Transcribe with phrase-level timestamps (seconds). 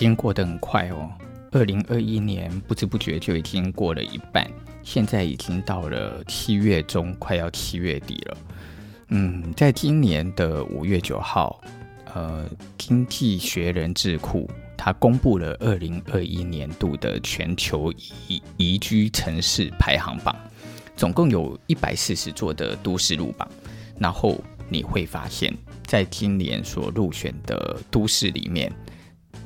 [0.00, 1.12] 时间过得很快哦，
[1.50, 4.50] 二零二一年不知不觉就已经过了一半，
[4.82, 8.38] 现在已经到了七月中，快要七月底了。
[9.08, 11.60] 嗯，在今年的五月九号，
[12.14, 20.34] 呃，经济学人智库它公布了二零二一年度的全球宜宜居城市排行榜，
[20.96, 23.46] 总共有一百四十座的都市入榜，
[23.98, 28.72] 然后你会发现，在今年所入选的都市里面。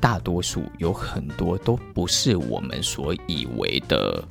[0.04, 4.22] 大多数有很多都不是我们所以为的，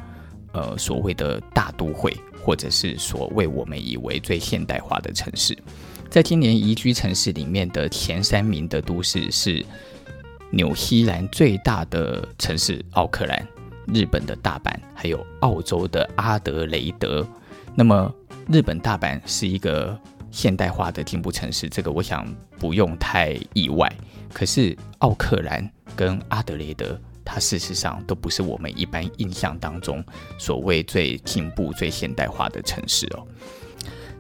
[0.52, 5.58] 呃，所谓的大都会，或者是所谓我们以为最现代化的城市。
[6.12, 9.66] 在今年宜居城市里面的前三名的都市是
[10.52, 13.44] 纽西兰最大的城市奥克兰、
[13.92, 17.28] 日本的大阪，还有澳洲的阿德雷德。
[17.74, 18.14] 那么，
[18.48, 23.92] 日本大阪是一个现代化的进步城市，这个我想不用太意外。
[24.34, 30.04] 可是奥克兰跟阿德雷德，它事实上都不是我们一般印象当中
[30.38, 33.26] 所谓最进步、最现代化的城市哦。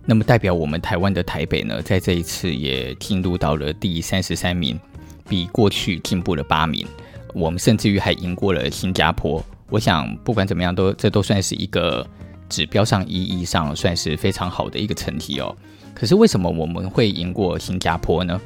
[0.05, 4.79] 那么代表我们台湾的台北呢，在这一次也进入到了第三十三名，
[5.27, 6.85] 比过去进步了八名。
[7.33, 9.43] 我们甚至于还赢过了新加坡。
[9.69, 12.05] 我想不管怎么样都，这都算是一个
[12.47, 15.55] 指标上意义上算是非常好的一个成绩哦。
[15.95, 18.39] 可是为什么我们会赢过新加坡呢？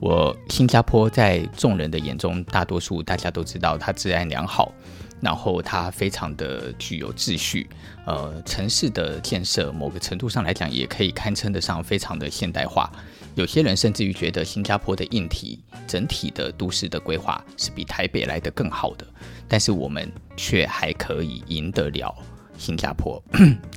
[0.00, 4.72] 我新加坡在众人的眼中，大多数大家都知道它治安良好，
[5.20, 7.66] 然后它非常的具有秩序，
[8.04, 12.92] 呃，城市的建设某个程度上来讲，也可以堪称得上非常的现代化。
[13.34, 19.06] 有些人甚至于觉得新加坡的硬体整体的都市的规划是比台北来得更好的，
[19.48, 22.14] 但是我们却还可以赢得了
[22.58, 23.22] 新加坡。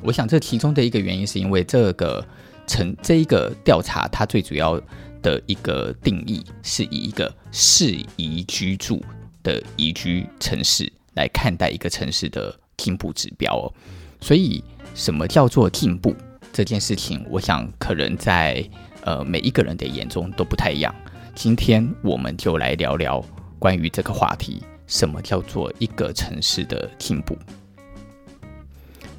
[0.04, 2.24] 我想这其中的一个原因是因为这个
[2.68, 4.82] 城这一个调查，它最主要。
[5.22, 9.04] 的一个定义是以一个适宜居住
[9.44, 13.74] 的宜居城市来看待一个城市的进步指标哦，
[14.22, 14.64] 所以
[14.94, 16.16] 什么叫做进步
[16.54, 18.64] 这件事情，我想可能在
[19.02, 20.94] 呃每一个人的眼中都不太一样。
[21.36, 23.24] 今天我们就来聊聊
[23.60, 27.38] 关于这个话题，什么叫做一个城市的进步？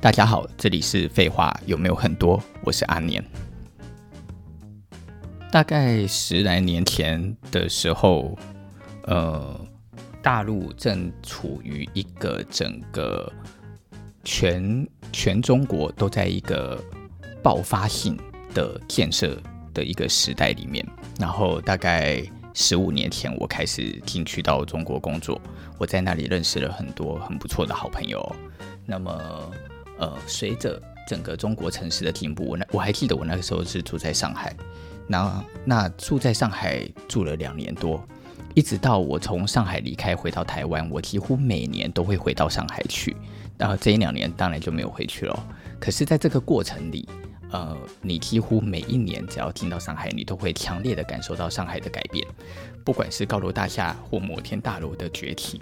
[0.00, 2.42] 大家好，这里是废话有没有很多？
[2.62, 3.24] 我是阿年。
[5.50, 8.38] 大概十来年前的时候，
[9.04, 9.58] 呃，
[10.22, 13.32] 大陆正处于一个整个
[14.24, 16.78] 全全中国都在一个
[17.42, 18.16] 爆发性
[18.52, 19.40] 的建设
[19.72, 20.86] 的一个时代里面。
[21.18, 22.22] 然后大概
[22.52, 25.40] 十五年前，我开始进去到中国工作，
[25.78, 28.36] 我在那里认识了很多很不错的好朋友。
[28.84, 29.50] 那么，
[29.98, 34.54] 呃，随着整个中国城市的进步，我那我还记得我那个时候是住在上海。
[35.08, 38.06] 那那住在上海住了两年多，
[38.54, 43.16] 一直到我从上海离开回到台湾，我几乎每年都会回到上海去。
[43.56, 45.46] 然后这一两年当然就没有回去了。
[45.80, 47.08] 可是，在这个过程里，
[47.50, 52.24] 呃，你几乎每一年只要进到上海，你都会强烈的感受到上海的改变，
[52.84, 55.60] 不管是高楼大厦或摩天大楼的崛起，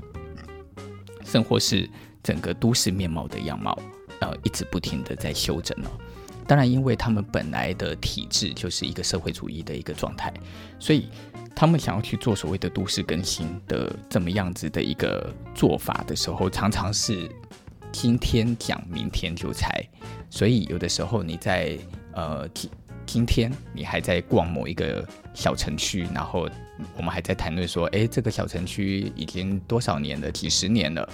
[1.25, 1.89] 甚或是
[2.23, 3.79] 整个都市面貌的样貌，
[4.21, 5.89] 呃，一直不停的在修整哦。
[6.47, 10.33] 当然，因为他们本来的体制就是一个社会主义的一个状态，
[10.79, 11.09] 所以
[11.55, 17.29] 他们想要去做所谓的都市更新的这么样子的一个做法的时候，常常是
[17.91, 19.69] 今天讲，明天就拆。
[20.31, 21.77] 所以有的时候你在
[22.13, 22.71] 呃今
[23.07, 26.49] 今天你还在逛某一个小城区，然后
[26.97, 31.09] 我们还在谈论说，哎，这个小城区已经多少年了，几十年了。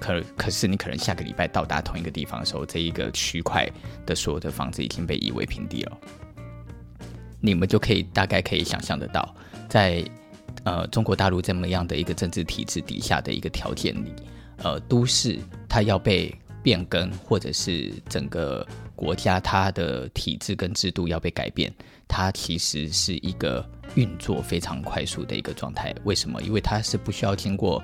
[0.00, 3.70] 可可是，你可能下个礼拜到达同一个地方的时候，这一个区块
[4.06, 5.98] 的所有的房子已经被夷为平地了。
[7.38, 9.34] 你们就可以大概可以想象得到，
[9.68, 10.02] 在
[10.64, 14.14] 呃中国大陆这么样的一个政治体制底下的一个条件里，
[14.62, 15.38] 呃，都市
[15.68, 18.66] 它要被变更，或者是整个
[18.96, 21.72] 国家它的体制跟制度要被改变，
[22.08, 25.94] 它其实是一个运作非常快速的一个状态。
[26.04, 26.40] 为什么？
[26.42, 27.82] 因为它是不需要经过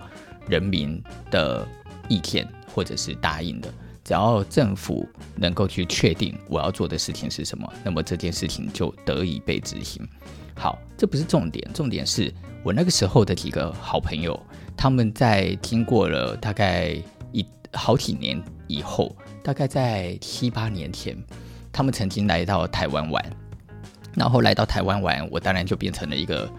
[0.48, 1.66] 人民的。
[2.08, 3.72] 意见或者是答应的，
[4.04, 10.06] 只要政府能够去确定我要做的事情是什么，那么这件事情就得以被执行。
[10.54, 12.32] 好，这不是重点，重点是
[12.62, 14.38] 我那个时候的几个好朋友，
[14.76, 16.96] 他们在经过了大概
[17.32, 21.16] 一好几年以后，大概在七八年前，
[21.70, 23.22] 他们曾经来到台湾玩，
[24.14, 26.50] 然后来到台湾玩，我当然就变成了一个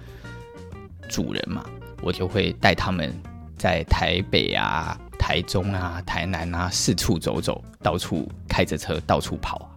[1.09, 1.65] 主人嘛，
[2.03, 3.11] 我就会带他们
[3.57, 4.95] 在台北啊。
[5.27, 9.69] 台中啊，台南啊，四处走走，到处开着车到处跑。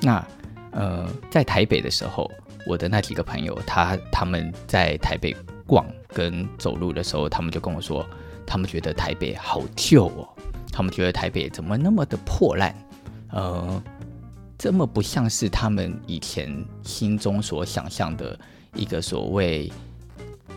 [0.00, 0.26] 那
[0.70, 2.30] 呃，在台北的时候，
[2.66, 5.36] 我的那几个朋友，他他们在台北
[5.66, 8.02] 逛跟走路的时候，他们就跟我说，
[8.46, 10.26] 他们觉得台北好旧哦，
[10.72, 12.74] 他们觉得台北怎么那么的破烂，
[13.32, 13.82] 呃，
[14.56, 18.40] 这么不像是他们以前心中所想象的
[18.72, 19.70] 一个所谓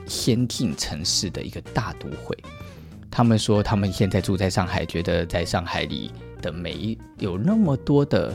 [0.08, 2.34] 先进城市的一个大都会。
[3.12, 8.34] 他们说，他们现在住在上海，觉得在上海里的每一有那么多的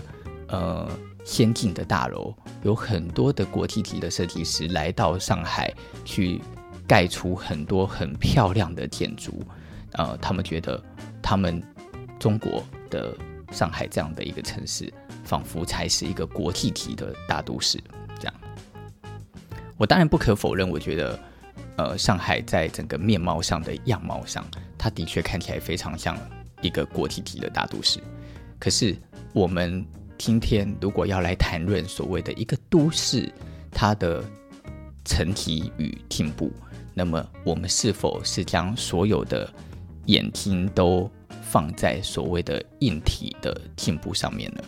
[0.48, 0.86] 呃
[1.24, 5.72] 先进的大楼，有很多的国际级的设计师来到上海
[6.04, 6.42] 去
[6.86, 9.42] 盖出很多很漂亮的建筑。
[9.92, 10.80] 呃，他们觉得
[11.22, 11.62] 他们
[12.18, 13.16] 中国的
[13.52, 14.92] 上海这样的一个城市，
[15.24, 17.82] 仿佛才是一个国际级的大都市。
[18.20, 18.34] 这样，
[19.78, 21.18] 我当然不可否认，我觉得。
[21.78, 24.42] 呃，上海在整个面貌上的样貌上，
[24.86, 26.16] 它的确看起来非常像
[26.62, 27.98] 一个国际级的大都市。
[28.56, 28.96] 可是，
[29.32, 29.84] 我们
[30.16, 33.28] 今天如果要来谈论所谓的一个都市，
[33.72, 34.22] 它的
[35.04, 36.52] 层体与进步，
[36.94, 39.52] 那么我们是否是将所有的
[40.04, 41.10] 眼睛都
[41.42, 44.62] 放在所谓的硬体的进步上面呢？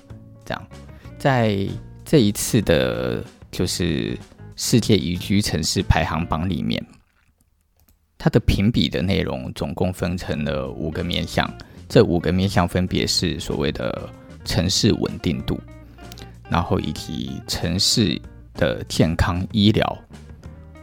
[0.44, 0.68] 这样，
[1.16, 1.64] 在
[2.04, 4.18] 这一次的，就是
[4.56, 6.84] 世界宜居城市排行榜里面。
[8.18, 11.48] 它的评比的内容总共分成了五个面向，
[11.88, 14.10] 这五个面向分别是所谓的
[14.44, 15.56] 城市稳定度，
[16.50, 18.20] 然后以及城市
[18.54, 19.98] 的健康医疗、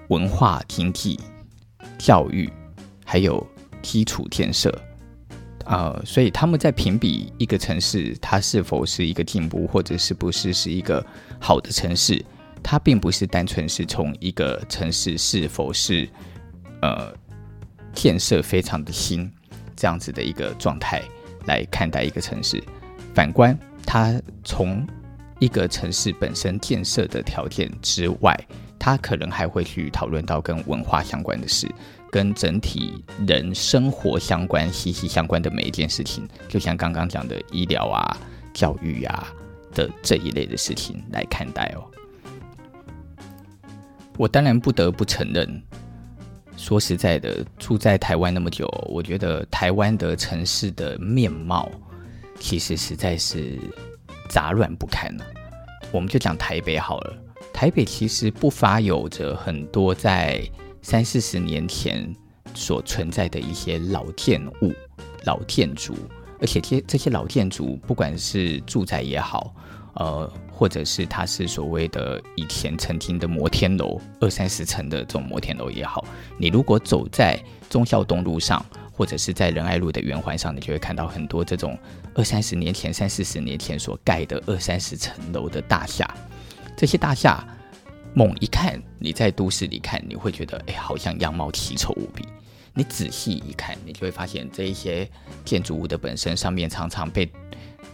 [0.07, 1.19] 文化经济、
[1.97, 2.49] 教育，
[3.03, 3.45] 还有
[3.81, 4.73] 基础建设。
[5.65, 11.05] 呃，所以他们在评比一个城市它是否是一个进步，或者是不是是一个
[11.37, 12.23] 好的城市，
[12.63, 16.07] 它并不是单纯是从一个城市是否是
[16.81, 17.13] 呃。
[17.95, 19.31] 建设非常的新，
[19.75, 21.01] 这样子的一个状态
[21.45, 22.61] 来看待一个城市。
[23.13, 24.85] 反观它从
[25.39, 28.37] 一个城市本身建设的条件之外，
[28.77, 31.67] 它可能还会去讨论到跟文化相关的事，
[32.11, 36.27] 跟整体人生活相关、息息相关的每一件事情。
[36.49, 38.17] 就像刚刚讲的医疗啊、
[38.53, 39.33] 教育啊
[39.73, 41.83] 的这一类的事情来看待哦。
[44.17, 45.61] 我当然不得不承认。
[46.65, 51.69] 说实在的，住在台湾那么久，我觉得台湾的城市的面貌
[52.39, 53.59] 其实实在是
[54.29, 55.23] 杂乱不堪了。
[55.91, 57.13] 我们就讲台北好了，
[57.53, 60.41] 台北其实不乏有着很多在
[60.81, 62.11] 三四十年前
[62.55, 64.73] 所存在的一些老建物、
[65.25, 65.93] 老建筑，
[66.41, 69.53] 而且这这些老建筑，不管是住宅也好，
[69.93, 70.33] 呃。
[70.57, 76.05] 或者是它是所谓的以前曾经的摩天楼，二三十层的这种摩天楼也好，
[76.37, 77.37] 你如果走在
[77.69, 81.77] 忠孝东路上，或者是在仁爱路的圆环上，你就会看到很多这种
[82.13, 86.09] 二三十年前、三四十年前所盖的二三十层楼的大厦。
[86.77, 87.45] 这些大厦
[88.13, 92.25] 猛一看，你在都市里看，你会觉得哎，好像样貌奇丑无比。
[92.73, 95.05] 你仔细一看，你就会发现这一些
[95.43, 97.29] 建筑物的本身上面常常被。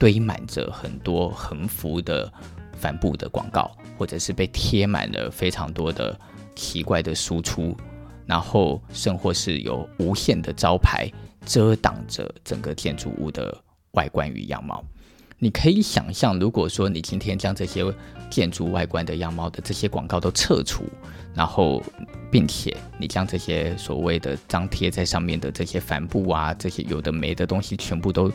[0.02, 2.28] 堆满着很多横幅的
[2.74, 3.70] 帆布的广告，
[4.00, 6.20] 或者是被贴满了非常多的
[6.56, 7.78] 奇怪的输出，
[8.26, 11.08] 然后甚或是有无限的招牌
[11.46, 13.56] 遮挡着整个建筑物的
[13.92, 14.84] 外观与样貌。
[15.38, 17.86] 你可以想象，如果说你今天将这些
[18.28, 20.84] 建筑外观的样貌的这些广告都撤除，
[21.36, 21.80] 然后
[22.32, 28.32] 并且你将这些所谓的张贴在上面的这些帆布啊，这些有的没的东西全部都。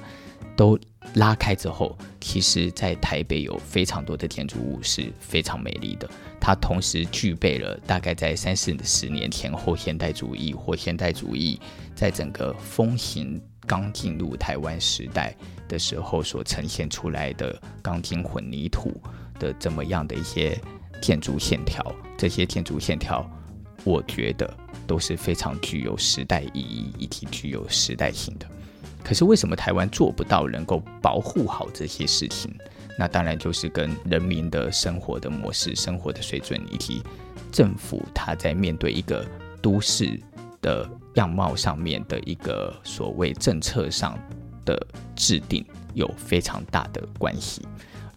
[0.56, 0.78] 都
[1.14, 6.08] 拉开之后，其实，在台北有非常多的建筑物是非常美丽的。
[6.40, 11.60] 它同时具备了大概在三四十年前后现代主义或现代主义
[11.94, 15.34] 在整个风行刚进入台湾时代
[15.68, 19.00] 的时候所呈现出来的钢筋混凝土
[19.38, 20.58] 的这么样的一些
[21.02, 21.84] 建筑线条。
[22.16, 23.28] 这些建筑线条，
[23.84, 28.46] 我觉得都是非常具有时代意义以及具有时代性的。
[29.06, 32.52] 可是为什么台湾做不到能够保护好这些事情？
[32.98, 37.00] 那当然就是跟人民的生活的模式、生活的水准，以及
[37.52, 39.24] 政府它在面对一个
[39.62, 40.20] 都市
[40.60, 44.18] 的样貌上面的一个所谓政策上
[44.64, 44.76] 的
[45.14, 47.62] 制定有非常大的关系。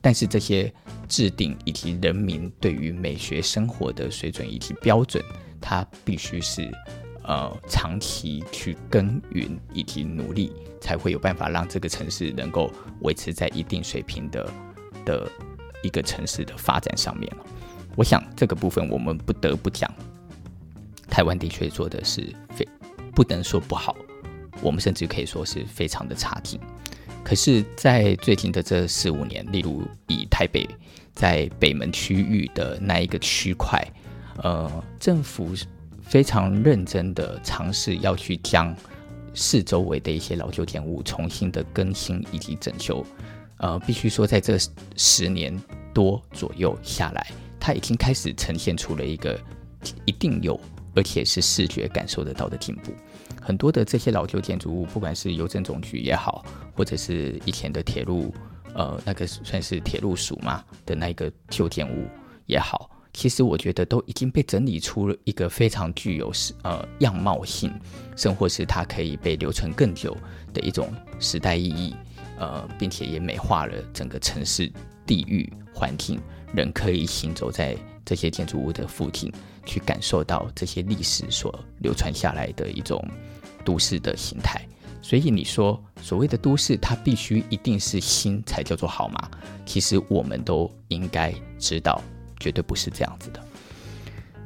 [0.02, 0.74] 但是这些
[1.08, 5.24] 制定以及人民对于美学生活的水准以及标准，
[5.62, 6.68] 它必须是。
[7.30, 12.72] 呃，长期去耕耘以及努力，才会有办法让这个城市能够
[13.02, 14.52] 维持在一定水平的
[15.06, 15.32] 的
[15.84, 17.32] 一个城市的发展上面。
[17.96, 19.94] 我想这个部分我们不得不讲，
[21.08, 22.68] 台湾的确做的是非
[23.14, 23.96] 不能说不好，
[24.60, 26.60] 我们甚至可以说是非常的差劲。
[27.24, 30.68] 可是，在最近的这四五年，例如以台北
[31.14, 33.88] 在北门区域的那一个区块，
[34.42, 35.54] 呃，政府。
[36.10, 38.76] 非常认真的尝试要去将
[39.36, 43.06] 四周围的一些老旧建物重新的更新以及整修。
[43.58, 44.58] 呃，必须说，在这
[44.96, 45.56] 十年
[45.94, 47.28] 多左右下来，
[47.60, 49.40] 它已经开始呈现出了一个
[50.06, 50.60] 一定有，
[50.96, 52.92] 而且是视觉感受得到的进步。
[53.40, 58.34] 很多的这些老旧建筑物，不管是邮政总局也好，或者是以前的铁路，
[58.74, 62.08] 呃，那个算是铁路署嘛的那个旧建物
[62.48, 67.74] 也好，其实我觉得都已经被整理出了一个非常具有时呃样貌性，
[68.16, 70.16] 甚或是它可以被留存更久
[70.54, 71.96] 的一种时代意义。
[72.38, 74.72] 呃，并且也美化了整个城市
[75.06, 76.18] 地域环境，
[76.54, 77.76] 人可以行走在
[78.06, 79.30] 这些建筑物的附近，
[79.66, 83.06] 去感受到这些历史所流传下来的一种
[83.66, 84.66] 都市的形态。
[85.02, 89.30] 所以你说所谓的都市，它必须一定是新才叫做好吗？
[89.66, 92.02] 其实我们都应该知道，
[92.40, 93.40] 绝对不是这样子的。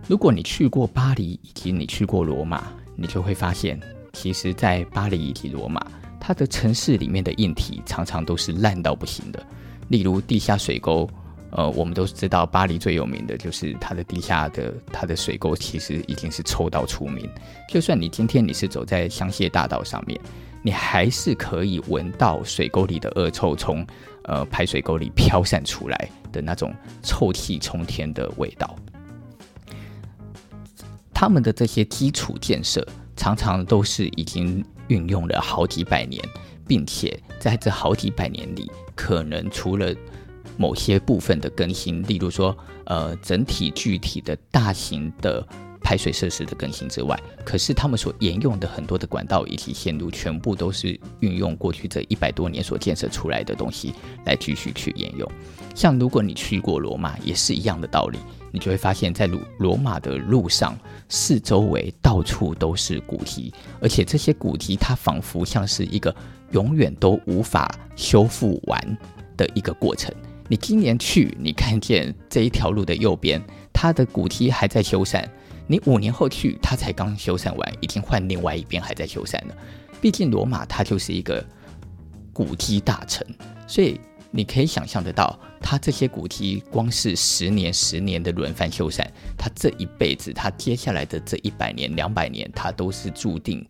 [0.07, 2.63] 如果你去过巴黎以及你去过罗马，
[2.95, 3.79] 你就会发现，
[4.13, 5.85] 其实，在巴黎以及罗马。
[6.25, 9.45] 它的城市里面的硬体常常都是烂到不行的，
[9.89, 11.05] 例如地下水沟，
[11.51, 17.29] 呃，我们都知道巴黎最有名的就是它的地下的它的水沟，其实已经是臭到出名。
[17.67, 20.17] 就算你今天你是走在香榭大道上面，
[20.61, 23.85] 你还是可以闻到水沟里的恶臭从
[24.23, 28.75] 呃排水沟里飘散出来的那种臭气冲天的味道。
[31.13, 34.63] 他们的这些基础建设常常都是已经。
[34.89, 36.21] 运用了好几百年，
[36.67, 39.95] 并且在这好几百年里，可能除了
[40.57, 45.41] 某些部分的更新，例如说，呃，整体具体的大型的
[45.83, 53.93] 排水设施的更新之外，可是他们所沿用的很多的管道以及线路，全部都是运用过去这一百多年所建设出来的东西
[54.25, 55.29] 来继续去沿用。
[55.75, 58.17] 像如果你去过罗马，也是一样的道理。
[58.55, 60.77] 你就会发现，在罗罗马的路上，
[61.09, 66.15] 四周围到处都是古迹，而且这些古迹它仿佛像是一个
[66.51, 68.97] 永远都无法修复完
[69.35, 70.13] 的一个过程。
[70.47, 73.41] 你今年去，你看见这一条路的右边，
[73.73, 75.25] 它的古迹还在修缮；
[75.67, 79.55] 你五年后去，它才刚修缮完，已经换另外一边还在修缮了。
[80.01, 81.43] 毕竟罗马它就是一个
[82.31, 83.25] 古迹大城，
[83.67, 83.99] 所以。
[84.35, 93.63] 你可以想象得到，他这些古迹光是十年、十年的轮番修缮，他这一辈子，他接下来的这一百年、两百年，他都是注定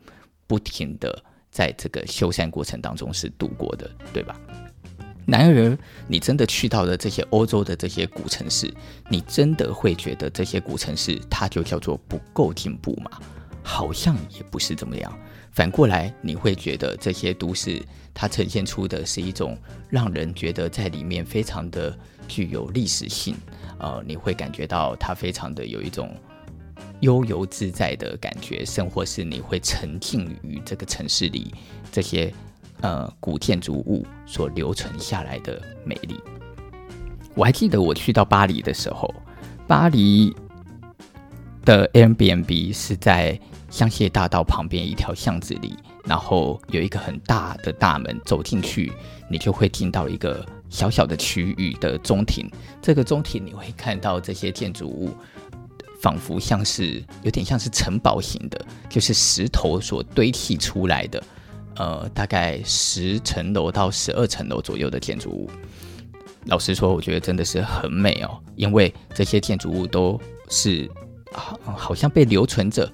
[0.47, 1.21] 不停的
[1.51, 4.39] 在这个修缮过程当中是度过的，对吧？
[5.25, 5.77] 然而，
[6.07, 8.73] 你真的去到了这些欧洲的这些古城市，
[9.09, 13.11] 你真的会觉得这些古城市它就叫做不够进步吗？
[13.63, 15.17] 好像也不是这么样。
[15.51, 17.81] 反过来，你会觉得这些都市
[18.13, 23.35] 它呈现出的是一种让人觉得在里面非常的具有历史性，
[23.77, 26.13] 呃，你会感觉到它非常的有一种
[26.99, 31.53] 悠游自在的感觉，甚或是你会沉浸于这个城市里
[31.91, 32.33] 这些
[32.83, 36.15] 呃古建筑物所留存下来的美丽。
[37.33, 39.11] 我还记得我去到巴黎的时候，
[39.65, 40.31] 巴黎
[41.65, 43.39] 的 Airbnb 是在。
[43.73, 45.75] 香榭大道旁边一条巷子里，
[46.05, 48.93] 然后有一个很大的大门，走进去，
[49.27, 52.47] 你就会进到一个小小的区域的中庭。
[52.83, 55.09] 这个中庭你会看到这些建筑物，
[55.99, 61.19] 仿佛像是有点像是城堡型的，就是石头所堆砌出来的，
[61.75, 65.49] 呃，大概十层楼到十二层楼左右的建筑物。
[66.45, 70.89] 老实说，我觉得真的是很美哦，因为这些建筑物都是
[71.31, 72.91] 好，好像被留存着。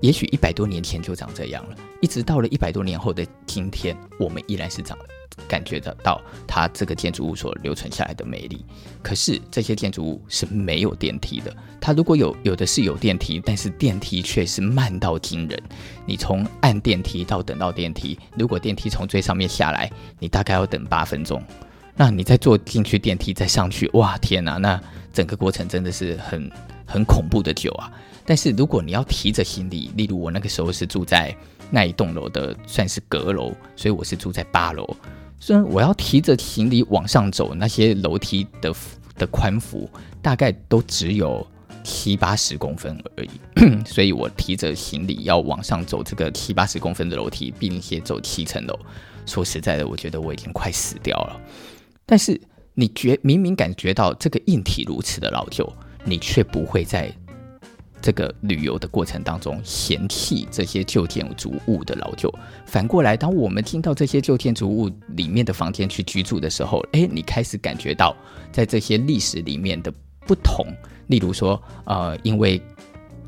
[0.00, 4.98] 也许一百多年前就长这样了，一直到了一百多年后的今天，我们依然是长
[5.48, 8.64] 感觉得到它这个建筑物所留存下来的美丽。
[9.02, 15.62] 可是这些建筑物是没有电梯的，它如果有有的是有电梯，但是电梯却是慢到惊人。
[16.06, 21.42] 你从按电梯到等到电梯，如果电梯从最上面下来，你大概要等八分钟。
[21.94, 24.80] 那你再坐进去电梯再上去，哇天哪，那
[25.12, 26.50] 整个过程真的是很
[26.86, 27.92] 很恐怖的久啊！
[28.24, 31.36] 但是如果你要提着行李，例如我那个时候是住在
[31.70, 34.88] 那一栋楼的，算是阁楼，所以我是住在八楼。
[35.44, 38.72] 虽然我要提着行李往上走，那些楼梯的
[39.16, 39.90] 的宽幅
[40.22, 41.44] 大概都只有
[41.82, 43.30] 七八十公分而已，
[43.84, 48.78] 所以我提着行李要往上走这个七八十公分的楼梯，并且走七层楼。
[49.26, 51.40] 说实在的，我觉得我已经快死掉了。
[52.06, 52.40] 但是
[52.74, 55.68] 你觉明明感觉到这个硬体如此的老旧，
[56.04, 57.12] 你却不会在。
[58.02, 62.32] 这个旅游的过程当中，嫌弃这些旧建筑物的老旧。
[62.66, 68.14] 反过来，当我们进到这些旧建筑物里面的房间去居住的时候，诶，你开始感觉到
[68.50, 69.92] 在这些历史里面的
[70.26, 70.66] 不同。
[71.06, 72.60] 例如说，呃，因为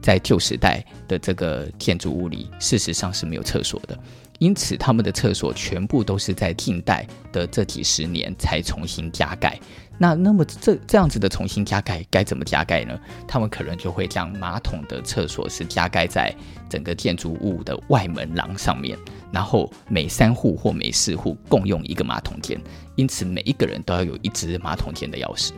[0.03, 3.99] 在旧时代的这个建筑物里，事实上是没有厕所的。
[4.45, 9.59] 因此，他们的厕所全部都是在近代的这几十年才重新加盖。
[9.97, 13.01] 那那么这这样子的重新加盖该怎么加盖呢？
[13.27, 16.35] 他们可能就会将马桶的厕所是加盖在
[16.69, 18.99] 整个建筑物的外门廊上面，
[19.33, 22.61] 然后每三户或每四户共用一个马桶间，
[22.97, 25.53] 因此每一个人都要有一支马桶间的钥匙。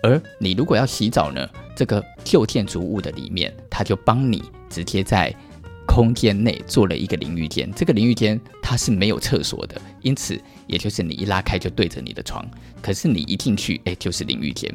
[0.00, 5.34] 而你如果要洗澡呢，这个旧建筑物的里面，他就帮你直接在。
[5.88, 12.48] 空间内做了一个淋浴间，这个淋浴间它是没有厕所的，因此也就是你一拉开就对着你的床，
[12.82, 14.72] 可是你一进去，哎，就是淋浴间。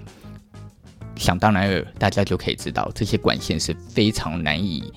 [1.15, 4.91] 想当然尔，大家就可以知道这些管线是非常难以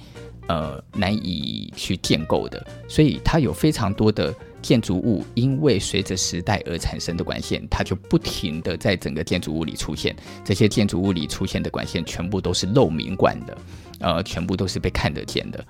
[0.49, 10.17] 呃难以去建构的，所以它有非常多的建筑物，因为随着时代而产生的管线，它就不停地在整个建筑物里出现。
[10.43, 13.59] 这些建筑物里出现的管线全部都是漏明管的，
[14.01, 15.65] 呃，全部都是被看得见的。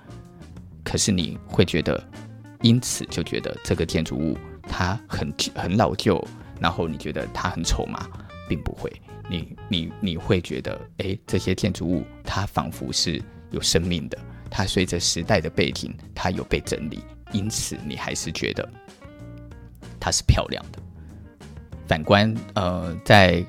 [0.87, 2.01] 可是你会觉得，
[2.61, 6.25] 因此就觉得这个建筑物它很很老旧，
[6.61, 8.07] 然后你觉得它很丑吗？
[8.47, 8.89] 并不会，
[9.29, 14.17] 你你你会觉得，诶，这些建筑物它仿佛是有生命的，
[14.49, 17.03] 它随着时代的背景，它有被整理，
[17.33, 18.65] 因此你还是觉得
[19.99, 20.79] 它是漂亮的。
[21.85, 23.45] 反观，呃，在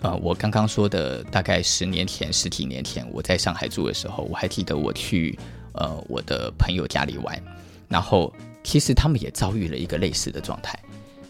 [0.00, 5.38] 呃我刚刚说的大概十年前、十几年前，我在上海住的时候，我还记得我去。
[5.74, 7.42] 呃，我的朋友家里玩，
[7.88, 10.78] 然后其实他们也遭遇了一个类似的状态，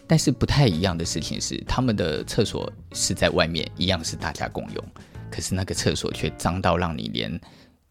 [0.07, 4.85] 但是不太一样的事情是，他们的厕所是在外面，一样是大家共用，
[5.31, 7.39] 可是那个厕所却脏到让你连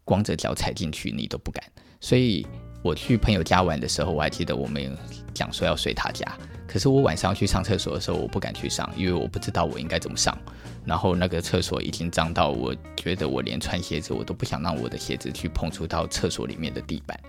[0.03, 1.63] 光着脚踩进去你都不敢。
[1.99, 2.45] 所以
[2.83, 4.95] 我去朋友家玩的时候，我还记得我们
[5.33, 10.37] 讲说要睡他家，可是我晚上去上厕所的时候，我不敢去上，因为我不知道我应该怎么上。
[10.85, 17.19] 然后那个厕所已经脏到，我觉得我连穿鞋子我都不想让我的鞋子去碰触到厕所里面的地板，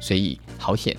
[0.00, 0.96] 所以好险。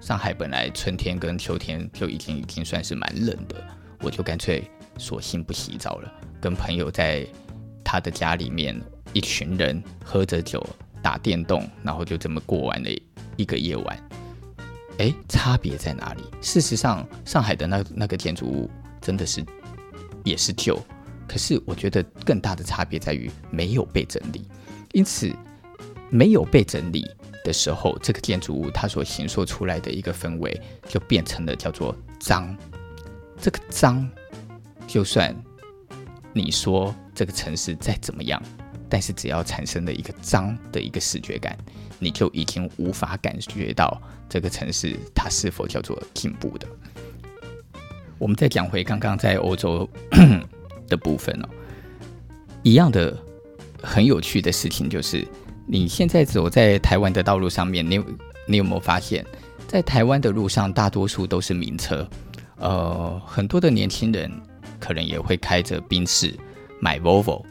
[0.00, 3.56] 上海本来春天跟秋天就已经已经算是蛮冷的，
[4.00, 4.62] 我就干脆
[4.98, 7.26] 索性不洗澡了，跟朋友在
[7.82, 8.78] 他的家里面
[9.12, 10.64] 一群人喝着酒
[11.02, 12.90] 打电动，然后就这么过完了
[13.36, 14.08] 一个夜晚。
[14.98, 16.22] 诶，差别在哪里？
[16.40, 19.44] 事实上，上海的那那个建筑物真的是
[20.24, 20.80] 也是旧。
[21.28, 24.46] 可是我觉得更大的差别在于没有被整理，
[24.92, 25.30] 因此
[26.08, 27.04] 没有被整理
[27.44, 32.56] 的时候，这个建筑物它所形塑出来的一个氛围就变成了叫做脏。
[33.40, 34.08] 这个脏，
[34.86, 35.34] 就算
[36.32, 38.40] 你说这个城市再怎么样，
[38.88, 41.58] 但是只要产生了一个脏的一个视觉感，
[41.98, 46.66] 你就已经无法感觉到这个城市它是否叫做进步的。
[48.18, 49.88] 我们再讲回刚刚在欧洲。
[50.88, 51.48] 的部分哦，
[52.62, 53.12] 一样的
[53.82, 55.26] 很有趣的事情就是，
[55.66, 58.00] 你现在走在台湾的道路上面，你
[58.46, 59.26] 你有没有发现，
[59.66, 62.08] 在台湾的路上大多数都是名车，
[62.58, 64.30] 呃，很多的年轻人
[64.78, 66.32] 可能也会开着宾士
[66.78, 67.44] 买 Volvo。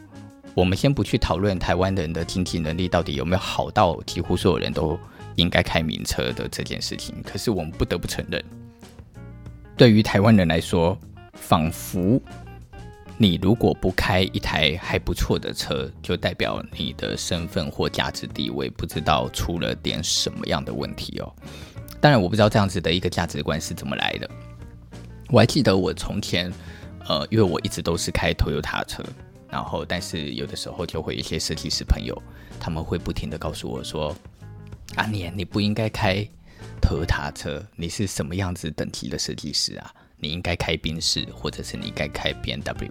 [0.54, 4.98] 我们先不去讨论台湾人的经济能力到底有没有好到几乎所有人都
[5.36, 8.44] 应该开名车的这件事情，可是我们不得不承认，
[9.76, 10.98] 对于台湾人来说，
[11.34, 12.20] 仿佛。
[13.18, 21.32] 你如果不开一台还不错的车，就代表你的身份或价值地位不知道出了点什么样的问题哦。
[21.98, 24.30] 当然，我不知道这样子的一个价值观是怎么来的。
[25.30, 26.52] 我还记得我从前，
[27.08, 29.02] 呃，因为我一直都是开 Toyota 车，
[29.48, 32.22] 然后但是有的时候就会有一些设计师朋友，
[32.60, 34.14] 他们会不停地告诉我说
[34.94, 36.26] ：“阿年，你不应该开
[36.80, 42.90] Toyota 车，你是什么样子等级的设计师啊？”你应该开宾士，或者是你应该开 B N W。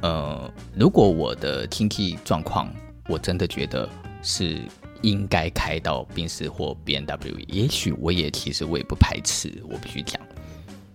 [0.00, 2.72] 呃，如果我的经济状况，
[3.08, 3.86] 我真的觉得
[4.22, 4.62] 是
[5.02, 10.18] 应该开到宾士或 B N W，也许我也其实我也不排斥，我必须讲。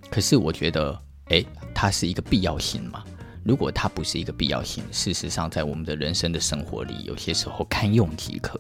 [0.10, 3.04] 可是我觉得，诶，它是一个必要性嘛？
[3.44, 8.60] 如果它不是一个必要性，事实上在我们的人生的生活里，有些时候堪用即可。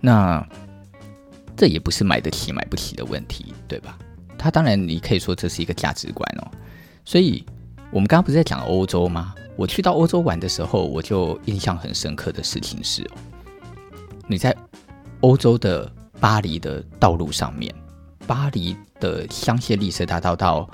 [0.00, 0.46] 那
[1.56, 3.98] 这也不是买得起买不起的问题，对吧？
[4.36, 6.50] 他当然，你可以说这是一个价值观哦。
[7.04, 7.44] 所以，
[7.90, 9.34] 我们刚刚不是在讲欧洲吗？
[9.56, 13.08] 我去到欧洲玩的时候，我就印象很深刻的事情是，
[14.26, 14.54] 你在
[15.20, 17.72] 欧洲的巴黎的道路上面，
[18.26, 20.68] 巴黎的香榭丽舍大道到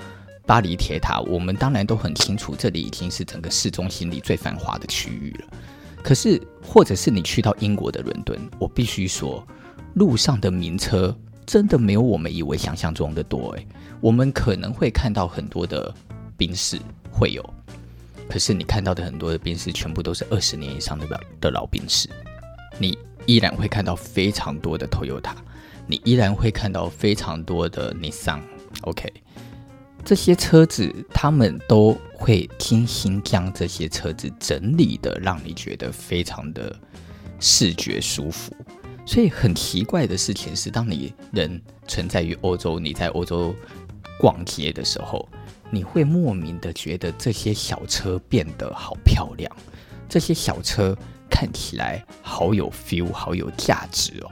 [0.46, 5.46] 巴黎铁塔，我们当然都很清楚，这里已经是整个市中心里最繁华的区域了。
[6.02, 9.46] 可是，或者是你去到英国的伦敦，我必须说，
[9.94, 11.16] 路上的名车。
[11.46, 13.66] 真的没有我们以为想象中的多诶，
[14.00, 15.92] 我们可能会看到很多的
[16.36, 16.78] 宾士
[17.10, 17.42] 会有，
[18.28, 22.08] 可是你看到的很多的宾士全部都是二十年以上的老的老宾士。
[22.78, 25.32] 你依然会看到非常多的 Toyota，
[25.88, 28.38] 你依然会看到非常多的 Nissan。
[28.82, 29.12] OK，
[30.04, 36.78] 这些车子他们都会精心将这些车子整理的，让你觉得非常的
[37.40, 38.54] 视觉舒服。
[39.04, 43.54] 所以很奇怪的事情是，当你人存在于欧洲，你在欧洲
[44.18, 45.28] 逛街的时候，
[45.70, 49.50] 你会莫名的觉得这些小车变得好漂亮，
[50.08, 50.96] 这些小车
[51.28, 54.30] 看起来好有 feel，好有价值哦。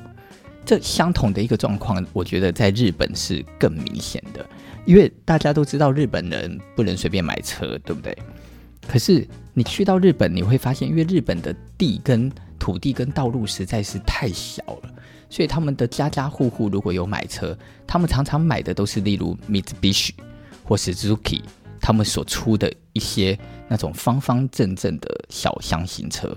[0.64, 4.46] 这相同的一个状况，我觉得在日本是更明显的，
[4.84, 8.16] 因为大家都知道日本人不能随便买车，对不对？
[8.86, 14.90] 可是你去到日本，你会发现，因为日本的地跟土地跟道路实在是太小了，
[15.30, 20.12] 所以他们的家家户户如果有买车，他们常常买的都是例如 Mitsubishi。
[20.64, 21.40] 或是 Suzuki
[21.80, 26.36] 他们所出的一些那种方方正正的小箱型车，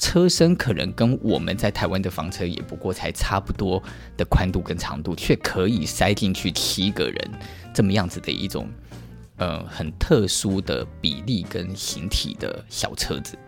[0.00, 3.80] 车身可能跟我们在台湾的房车也不过才差不多
[4.16, 7.30] 的宽度跟长度，却可以塞进去七个人
[7.72, 8.68] 这么样子的一种
[9.36, 13.38] 呃很特殊的比例跟形体的小车子。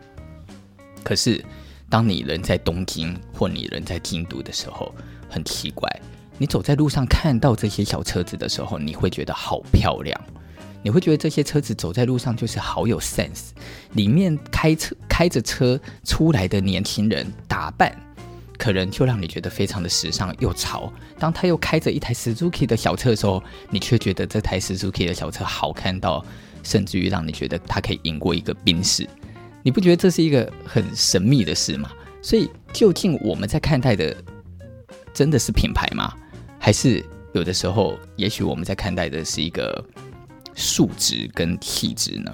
[1.03, 1.45] 可是
[1.91, 4.95] 当你人在东京或你人在京都的时候，
[5.29, 5.91] 很奇怪。
[6.39, 10.19] 你走在路上看到这些小车子的时候，你会觉得好漂亮，
[10.83, 13.51] 你会觉得这些车子走在路上就是好有 sense。
[13.95, 17.95] 里面开车开着车出来的年轻人打扮，
[18.57, 20.91] 可能就让你觉得非常的时尚又潮。
[21.19, 26.25] 当他又开着一台 Suzuki 的小车的时候，你却觉得这台 Suzuki 的小车好看到，
[26.63, 29.07] 甚至于让你觉得它可以赢过一个宾士。
[29.63, 31.91] 你不觉得这是一个很神秘的事吗？
[32.23, 34.17] 所以，究竟我们在看待的
[35.13, 36.13] 真的是品牌吗？
[36.59, 39.85] 还是有的时候，也许我们在看待的是一个
[40.55, 42.33] 数值跟气质呢。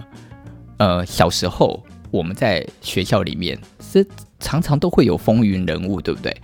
[0.78, 4.06] 呃，小时候我们在学校里面是
[4.40, 6.36] 常常都会有风云人物，对不对？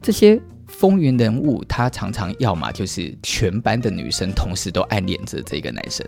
[0.00, 6.06] 这些风云人物，他常常要么就是全班的女生同时都暗恋着这个男生，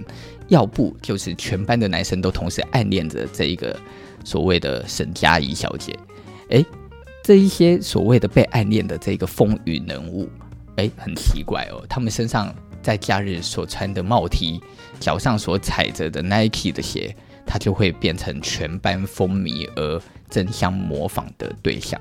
[0.48, 3.78] 要不就是全班的男生都同时暗恋着这一个
[4.26, 5.96] 所谓的沈佳宜小姐。
[6.48, 6.66] 诶，
[7.22, 10.28] 这一些所谓的被暗恋的这个风云人物。
[10.78, 14.60] 哎，很奇怪哦，他们身上在假日所穿的帽 T，
[14.98, 17.14] 脚上所踩着的 Nike 的鞋，
[17.46, 22.00] 他就会变成全班风靡而争相模仿的对象。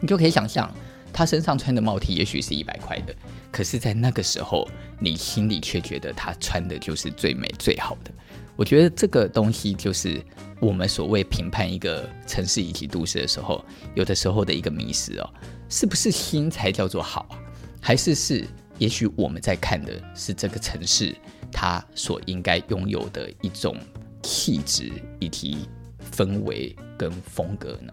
[0.00, 0.68] 你就可以想象，
[1.12, 3.14] 他身上穿的帽 T 也许是一百块的，
[3.50, 8.10] 可是，在那个时候，你心里却觉得他穿的就是最美最好的。
[8.56, 10.20] 我觉得这个东西就是
[10.60, 13.64] 我们所谓评判一个城市以及都市的时候，
[13.94, 15.30] 有的时候的一个迷失哦，
[15.68, 17.38] 是不是新才叫做好啊？
[17.80, 18.44] 还是是，
[18.78, 21.14] 也许我们在看的是这个城市
[21.52, 23.76] 它所应该拥有的一种
[24.22, 24.90] 气质
[25.20, 25.68] 以及
[26.10, 27.92] 氛围跟风格呢？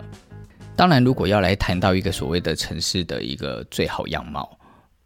[0.76, 4.58] 当然，如果要来谈到一个所谓的城市的一个最好样貌，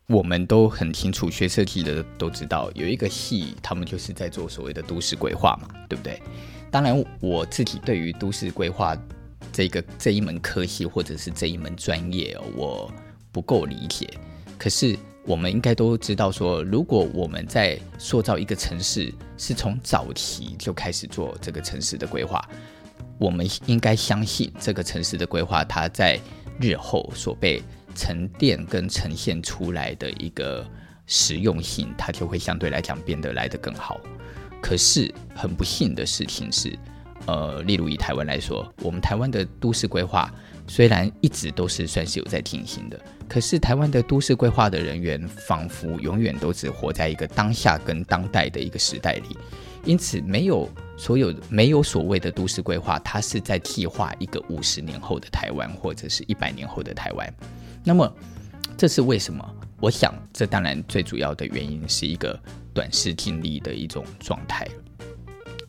[0.08, 6.22] 我们都很清楚，学设计的都知道，有一个系他们就是在做所谓的都市规划嘛，对不对？
[6.72, 8.96] 当然，我自己对于都市规划
[9.52, 12.90] 这个这一门科系或者是这一门专业，我
[13.34, 14.10] 不够理解。
[14.58, 22.42] 可是，我们应该都知道说，如果我们在塑造一个城市，是从早期就开始做这个城市的规划，
[23.18, 26.18] 我们应该相信这个城市的规划，它在
[26.62, 27.62] 日后所被
[27.98, 30.66] 沉淀跟呈现出来的一个
[31.08, 34.00] 实用性，它就会相对来讲变得来得更好。
[34.62, 36.78] 可是，很不幸的事情是，
[37.26, 40.32] 呃，例如以台湾来说，我们台湾的都市规划。
[40.70, 49.38] 虽然一直都是算是有在进行的，可是台湾的都市规划的人员仿佛永远都只活在一个当下跟当代的一个时代里，
[49.86, 57.34] 因此没有所有没有所谓的都市规划，它是在计划一个五十年后的台湾或者是一百年后的台湾。
[57.88, 58.14] 那么
[58.78, 59.56] 这是为什么？
[59.80, 62.38] 我想这当然最主要的原因是一个
[62.74, 64.68] 短视近利的一种状态，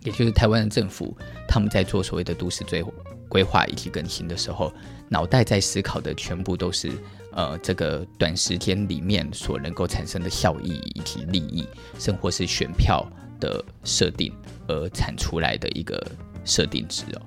[0.03, 2.85] 也就是台湾的政府他们在做所谓的都市最。
[3.31, 4.73] 规划以及更新的时候，
[5.11, 6.91] 脑袋在思考的全部都是，
[7.33, 13.07] 呃，这个短时间里面所能够产生的效益以及利益，甚或是选票
[13.39, 14.33] 的设定
[14.67, 16.03] 而产出来的一个
[16.43, 17.21] 设定值哦。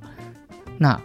[0.79, 0.99] 那，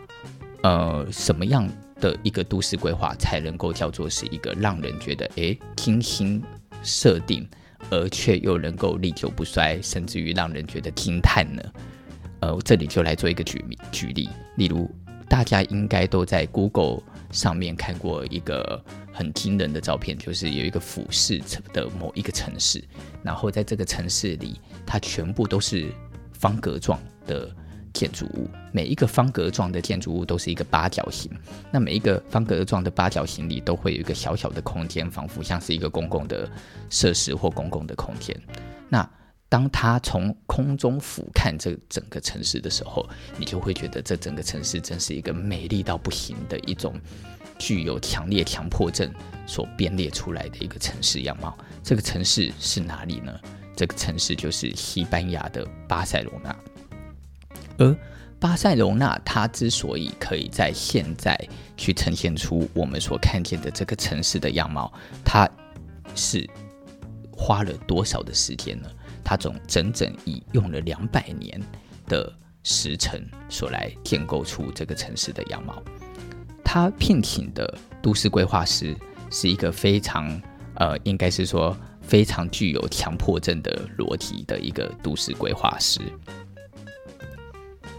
[0.62, 1.68] 呃，什么样
[2.00, 6.42] 的一个都市规划才能够叫做是一个让人觉得诶精心
[6.82, 7.48] 设定，
[7.90, 11.62] 而却又能够历久不衰，甚至于让人觉得惊叹呢？
[12.40, 14.90] 呃，我这里就来做一个举例举例，例如
[15.28, 22.84] 大家应该都在 Google 上面看过一个很惊人的照片，就是有一个俯视的某一个城市，
[23.22, 25.90] 然后在这个城市里，它全部都是
[26.32, 27.50] 方格状的
[27.96, 31.30] 建筑物，每一个方格状的建筑物都是一个八角形。
[31.70, 36.46] 那每一个方格状的八角形里都会有一个小小的空间，仿佛像是一个公共的
[36.90, 38.38] 设施或公共的空间。
[38.90, 39.08] 那
[39.48, 47.00] 当他从空中俯瞰这整个城市的时候，你就会觉得这整个城市真是一个美丽到不行的一种
[47.58, 49.10] 具有强烈强迫症
[49.46, 51.56] 所编列出来的一个城市样貌。
[51.82, 53.32] 这个城市是哪里呢？
[53.74, 56.54] 这个城市就是西班牙的巴塞罗那。
[57.78, 57.96] 而
[58.38, 61.38] 巴塞罗那，它之所以可以在现在
[61.76, 64.92] 去呈现出我们所看见的这个城市的样貌，
[65.24, 65.48] 它
[66.14, 66.48] 是
[67.30, 68.88] 花了多少的时间呢？
[69.24, 71.60] 它总整整以用了两百年
[72.06, 75.82] 的时辰所来建构出这个城市的样貌。
[76.62, 78.94] 他聘请的都市规划师
[79.30, 80.40] 是一个非常
[80.74, 86.00] 呃，应该是说非常具有强迫症的逻辑的一个都市规划师。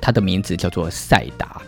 [0.01, 1.61] 他的名字叫做赛达。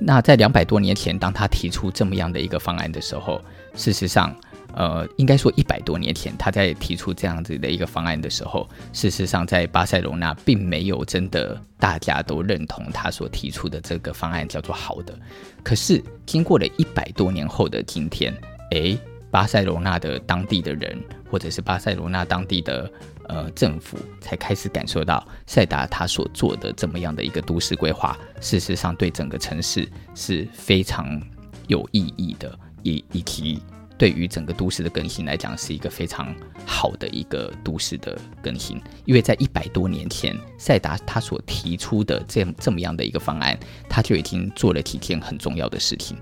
[0.00, 3.40] 那在两百多年前，当他提出这么样的一个方案的时候，
[3.74, 4.34] 事实上，
[4.74, 15.16] 呃，应该说一百多年前，他在提出这样子的一个方案的时候，事实上在巴塞罗那并没有真的大家都认同他所提出的这个方案叫做好的。
[15.62, 18.34] 可是经过了一百多年后的今天，
[18.72, 18.98] 诶，
[19.30, 22.90] 巴塞罗那的当地的人，或者是巴塞罗那当地的。
[23.28, 31.20] 呃，政府才开始感受到赛达他所做的这么样的一个都市规划，事实上对整个城市是非常
[31.66, 33.60] 有意义的，以以及
[33.96, 36.34] 对于整个都市的更新来讲，是一个非常
[36.66, 38.80] 好的一个都市的更新。
[39.04, 43.58] 因为在一百多年前，赛达他所提出的这这么样的一个方案，
[43.88, 46.16] 他就已经做了几件很重要的事情。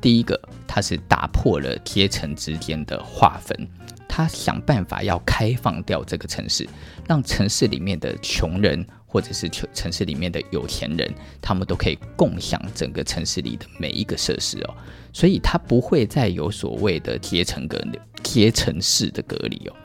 [0.00, 3.68] 第一个，他是打破了阶层之间的划分。
[4.08, 6.66] 他想办法要开放掉这个城市，
[7.06, 14.74] 让城市里面的穷人或者是城城市里面的有钱人，他们都可以共享整个城市里的每一个设施哦。
[15.12, 17.78] 所以，他不会再有所谓的阶层隔
[18.22, 19.76] 阶层式的隔离哦。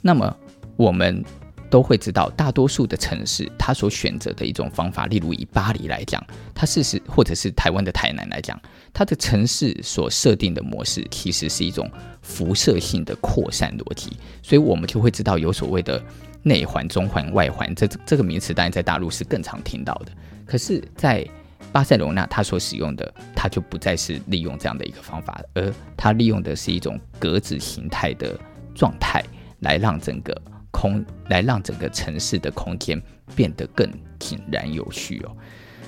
[0.00, 0.36] 那么，
[0.76, 1.24] 我们。
[1.72, 6.22] 都会知道，大多数的城市，它所选择的一种方法，例如以巴黎来讲，
[6.54, 8.60] 它事实或者是台湾的台南来讲，
[8.92, 15.98] 它的城市所设定的模式，其实是一种辐射性的扩散逻辑，所以我们就会知道有所谓的
[16.42, 20.12] 内环、中环、外环，这这个名词当然在大陆是更常听到的，
[20.44, 21.26] 可是，在
[21.72, 28.38] 巴塞罗那，它所使用的，它就不再是利用这样的一个方法，而它利用的是一种格子形态的
[28.74, 29.24] 状态，
[29.60, 30.38] 来让整个。
[30.72, 33.00] 空来让整个城市的空间
[33.36, 35.36] 变得更井然有序哦。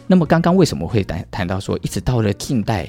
[0.06, 2.86] 那么刚刚为什么会谈谈到说，一直到了近代，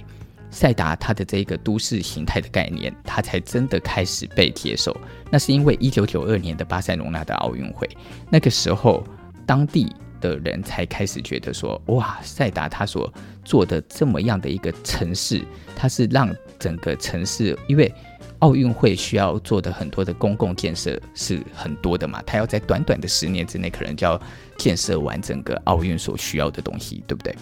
[0.51, 4.95] 赛达他的这个都市形态的概念，他才真的开始被接受。
[5.31, 7.89] 那是因为一九九二年的巴塞罗那的奥运会，
[8.29, 9.03] 那个时候
[9.45, 13.11] 当地的人才开始觉得说，哇，赛达他所
[13.43, 15.41] 做的这么样的一个城市，
[15.75, 17.91] 他是让整个城市因为。
[18.39, 24.21] 奥运会需要做的很多的公共建设是很多的嘛，他要在短短的十年之内，可能就要
[24.57, 27.35] 建设完整个奥运所需要的东西，对不对？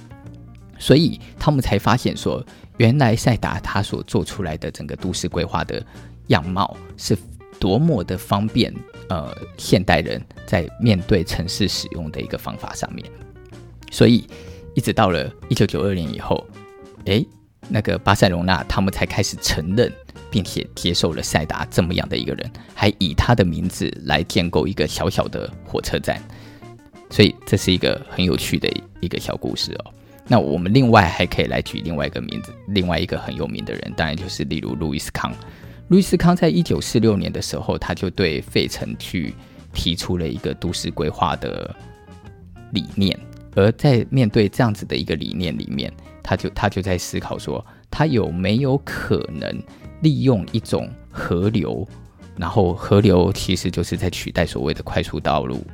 [0.80, 2.46] 所以他们才发现说，
[2.78, 5.82] 原来赛达他所做出来的整个都市规划的
[6.28, 7.18] 样貌是
[7.60, 8.74] 多么的方便，
[9.10, 13.10] 呃，现代人在面对城市使用的一个方法上面。
[13.92, 14.28] 所以
[14.76, 16.46] 一直到了一九九二年以后，
[17.06, 17.26] 诶，
[17.70, 19.92] 那个巴塞罗那他们才开始承认。
[20.34, 26.20] 并且接受了赛达这么样的一个人，还以他的名字来建构一个小小的火车站，
[27.12, 28.68] 所以这是一个很有趣的
[29.00, 29.94] 一个小故事哦。
[30.28, 35.32] 那我们另外还可以来举另外一个名字，另外一个很有名的人，当然就是例如路易斯康。
[35.90, 39.36] 路易斯康在一九四六年的时候，他就对费城去
[39.72, 41.76] 提出了一个都市规划的
[42.72, 43.16] 理念，
[43.54, 45.94] 而在面对这样子的一个理念里面，
[46.24, 49.62] 他就他就在思考说，他有没有可能。
[50.04, 51.88] 利用一种河流，
[52.36, 55.66] 然后河流其实就是在取代所谓的快速道路，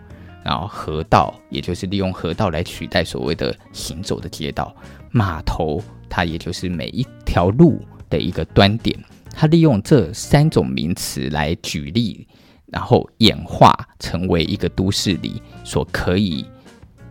[0.44, 4.74] 然后河道也就是利用河道来取代所谓的行走的街道，
[5.10, 8.98] 码头它也就是每一条路的一个端点，
[9.32, 12.28] 它利用这三种名词来举例，
[12.68, 16.46] 然后演化成为一个都市里所可以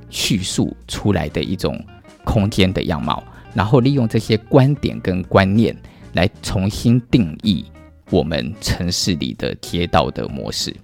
[0.09, 1.85] 叙述出来的一种
[2.25, 5.77] 空间的样貌，然后利用这些观点跟观念。
[6.13, 7.65] 来重新定义
[8.11, 10.75] 我们城市里的街道的模式。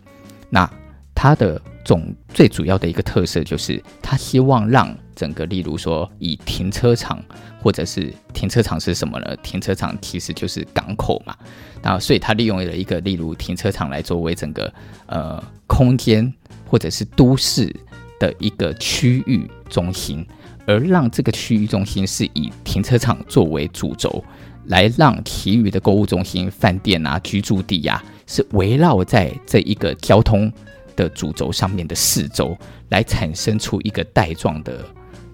[0.51, 0.71] 那
[1.15, 7.23] 它的总最主要的一个特色就是，它希望让整个，例如说以停车场，
[7.63, 9.37] 或者是停车场是什么呢？
[9.43, 11.37] 停车场其实就是港口嘛。
[11.83, 14.73] 那所以它利用了一个例如停车场来作为整个
[15.07, 16.33] 呃空间
[16.67, 17.75] 或者是都市
[18.19, 20.27] 的一个区域中心。
[20.67, 24.25] 而让这个区域中心是以停车场作为主轴，
[24.67, 30.51] 来让其余的购物中心、饭店啊、居住地呀、啊，是围绕在这一个交通
[30.97, 32.57] 的主轴上面的四周，
[32.89, 34.85] 来产生出一个带状的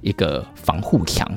[0.00, 1.30] 一个防护墙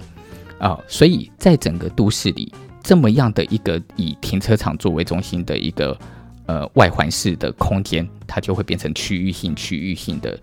[0.60, 0.80] 啊。
[0.88, 5.98] 所以在整个都市里，这么样的一个以停车场作为中心的一个
[6.46, 10.40] 呃外环式的空间，它就会变成区域性、区域性的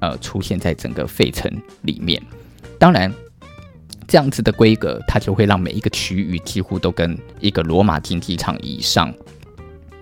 [0.00, 1.50] 呃出现在整个费城
[1.82, 2.20] 里面。
[2.78, 3.12] 当然，
[4.08, 9.14] 这样子的规格，它就会让每一个区域几乎都跟一个罗马竞技场以上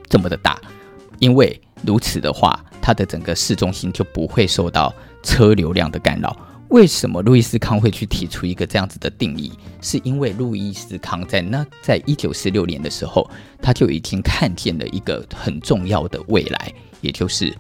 [0.08, 0.58] 这么的大，
[1.18, 6.34] 因为如此的话，它的整个市中心就不会受到车流量的干扰。
[6.68, 9.52] 为什么路易斯康会去提出一个这样子的定义？
[9.80, 13.28] 是因为路易斯康在那在一九四六年的时候，
[13.60, 17.52] 他就已经看见了一个很重要的未来，也就是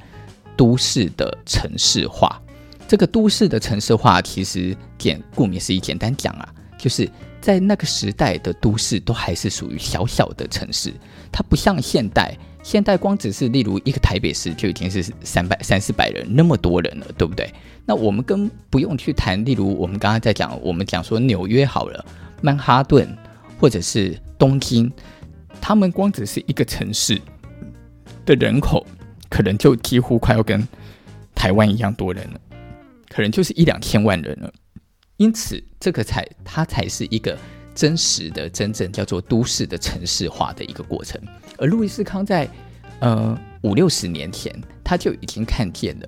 [0.56, 2.40] 都市的城市化。
[2.88, 10.92] 这个都市的城市化，其实简顾名思义，简单讲啊，就是在那个时代的都市都还是属于小小的城市，
[11.32, 17.52] 它不像现代，现代光只是例如一个台北市就已经是三百三四百人那么多人了，对不对？
[17.84, 22.04] 那我们更不用去谈，例如我们刚刚在讲，我们讲说纽约好了，
[22.40, 23.08] 曼哈顿
[23.58, 24.90] 或者是东京，
[25.60, 27.20] 他们光只是一个城市
[28.24, 28.86] 的人口，
[29.28, 30.66] 可能就几乎快要跟
[31.34, 32.40] 台湾一样多人了。
[33.16, 34.52] 可能就是一两千万人了，
[35.16, 37.34] 因此这个才它才是一个
[37.74, 41.18] 真实的、真正叫做都市的城市化的一个过程。
[41.56, 42.46] 而路易斯康在
[43.00, 46.06] 呃五六十年前，他就已经看见了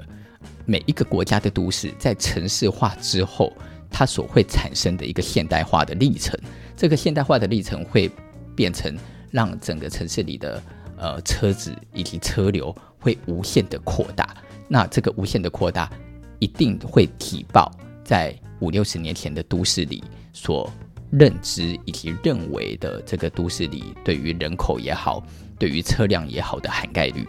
[0.67, 3.55] 每一个国家的都市在城市化之后，
[3.91, 6.39] 它所会产生的一个现代化的历程。
[6.77, 8.11] 这个现代化的历程会
[8.55, 8.95] 变成
[9.31, 10.63] 让整个城市里的
[10.99, 14.37] 呃车子以及车流会无限的扩大。
[14.69, 15.91] 那这个无限的扩大。
[16.39, 17.71] 一定会提报
[18.05, 20.73] 在五六十年前的都市里所
[21.11, 25.23] 认知以及认为的这个都市里对于人口也好，
[25.59, 27.27] 对于车辆也好的涵盖率。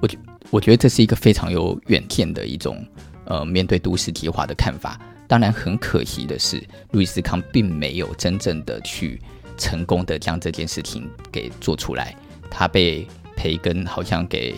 [0.00, 0.18] 我觉
[0.50, 2.84] 我觉得这是一个非常有远见的一种
[3.26, 5.00] 呃面对都市计划的看法。
[5.28, 9.20] 当然很可惜的是，路易斯康并没有真正的去
[9.56, 12.16] 成功的将这件事情给做出来，
[12.50, 14.54] 他被培根好像给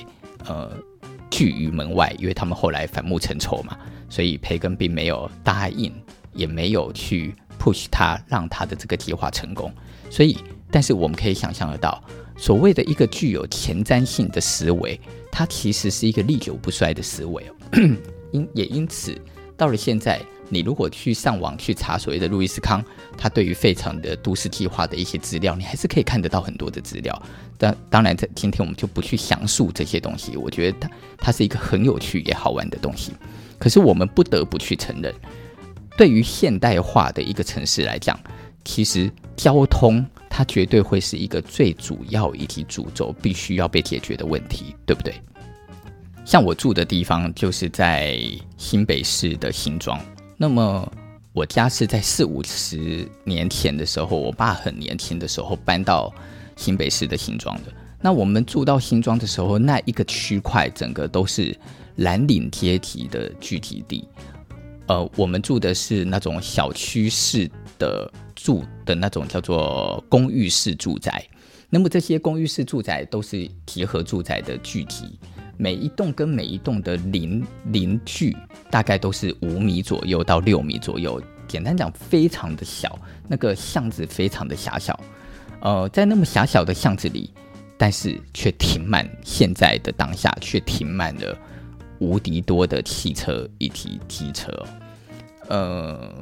[0.47, 0.71] 呃。
[1.33, 3.75] 拒于门外，因为他们后来反目成仇嘛，
[4.11, 5.91] 所以培根并没有答应，
[6.35, 9.73] 也没有去 push 他，让他的这个计划成功。
[10.11, 10.37] 所以，
[10.71, 12.05] 但是我们可以想象得到，
[12.37, 17.43] 所谓的一个具有前瞻性的思维，它其实是一个历久不衰的思维。
[18.31, 19.19] 因也因此，
[19.57, 20.21] 到了现在。
[20.53, 22.85] 你如果去上网去查所谓的路易斯康，
[23.17, 27.23] 他对于费城的都市计划的一些资料，你还是可以看得到很多的资料。
[27.57, 30.37] 但当然，在今天我们就不去详述这些东西。
[30.37, 33.13] 我觉得它它是一个很有趣也好玩的东西。
[33.59, 35.15] 可是我们不得不去承认，
[35.97, 38.21] 对于现代化的一个城市来讲，
[38.63, 45.15] 其实交通它绝对会是一个最主要以及主轴必须要被解决的问题，对不对？
[46.27, 48.19] 像我住的地方就是在
[48.59, 49.99] 新北市的新庄。
[50.43, 50.93] 那么
[51.33, 56.13] 我家是在四五十年前的时候，我爸很年轻的时候搬到
[56.57, 57.73] 新北市的新庄的。
[58.01, 61.57] 那我们住到新庄的时候，那一个区块整个都是
[61.99, 64.09] 蓝领阶级的聚集地。
[64.89, 71.25] 呃，我们住的是那种小区式的住的那种叫做公寓式住宅。
[71.71, 75.17] 那么这些公寓式住宅都是集合住宅的聚集。
[75.57, 78.37] 每一栋跟每一栋的邻邻距
[78.71, 84.99] 大概都是五米左右到六米左右，简单讲非常的小，那个巷子非常的狭小，
[85.61, 87.31] 呃，在那么狭小的巷子里，
[87.77, 91.37] 但是却停满现在的当下却停满了
[91.99, 94.51] 无敌多的汽车以及机车，
[95.49, 96.13] 呃，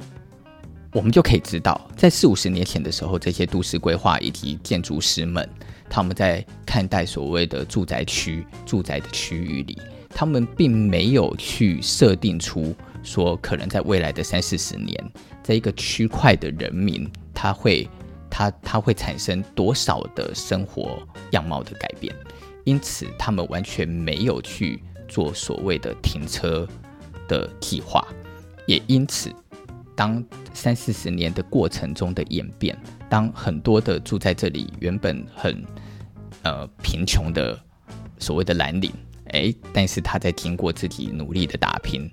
[0.93, 5.49] 我们就可以知道，在四五十年前的时候，这些都市规划以及建筑师们。
[5.89, 9.77] 他们在看待所谓的住宅区、住宅的区域里，
[10.09, 15.13] 他们并没有去设定出说，可能在未来的三四十年，
[15.43, 17.89] 在一个区块的人民，他会
[18.31, 22.15] 他他会产生多少的生活样貌的改变。
[22.63, 26.67] 因此，他们完全没有去做所谓的停车
[27.27, 28.07] 的计划。
[28.67, 29.29] 也因此，
[29.97, 30.23] 当
[30.53, 32.77] 三四十年的过程中的演变，
[33.09, 35.65] 当很多的住在这里原本很
[36.43, 37.59] 呃，贫穷的
[38.19, 38.91] 所谓的蓝领，
[39.33, 42.11] 诶，但是他在经过自己努力的打拼，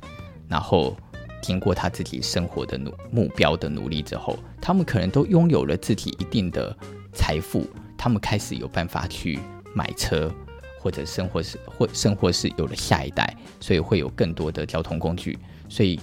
[0.50, 0.98] 然后
[1.42, 6.76] 经过他自己生活的努目标的努力之后，他们可能都拥有了自己一定的
[7.14, 7.66] 财富，
[7.98, 9.40] 他们开始有办法去
[9.74, 10.34] 买车，
[10.80, 15.40] 或者生活是或生活是有了下一代，所以会有更多的交通工具。
[15.70, 15.98] 所以，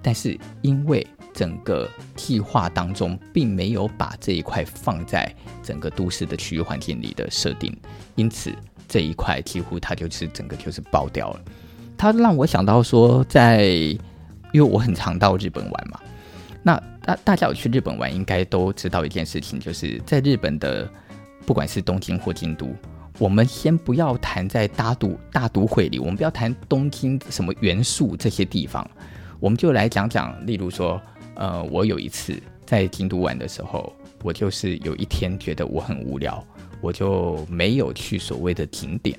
[0.00, 1.06] 但是因为
[1.36, 5.30] 整个计划当中并没有把这一块放在
[5.62, 7.76] 整个都市的区域环境里的设定，
[8.14, 8.50] 因此
[8.88, 11.40] 这一块几乎它就是整个就是爆掉了。
[11.98, 13.66] 它让我想到说，在
[14.52, 16.00] 因为我很常到日本玩嘛，
[16.62, 20.88] 那大大家有去日本玩，应该都知道一件事情，就是在日本的
[21.44, 22.74] 不管是东京或京都。
[23.18, 28.86] 我们先不要谈在大都大都会里，我们不要谈东京什么元素这些地方，
[29.40, 31.00] 我们就来讲讲，例如说，
[31.36, 36.44] 呃，我有一次在京都玩的时候，我就是有一天觉得我很无聊，
[36.80, 39.18] 我就没有去所谓的景点，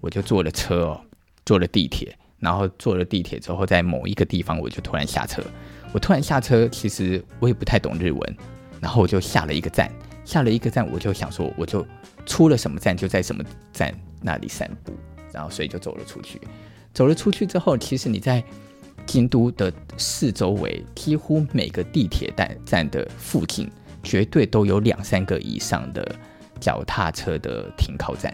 [0.00, 1.00] 我就坐了车哦，
[1.44, 5.42] 坐了地铁，然后坐了地铁之后，在某一个地方我就突然下车，
[5.92, 8.36] 我突然下车，其实我也不太懂日文，
[8.80, 9.90] 然后我就下了一个站。
[10.24, 11.86] 下了一个站，我就想说，我就
[12.26, 13.42] 出了什么站，就在什么
[13.72, 13.90] 站
[14.20, 14.92] 那里散步，
[15.32, 16.38] 然后所以就走了出去。
[16.92, 18.44] 走了出去之后，其实你在
[19.08, 23.68] 京都的四周围，几乎每个地铁站站的附近，
[24.02, 26.14] 绝对都有两三个以上的
[26.60, 28.32] 脚踏车的停靠站。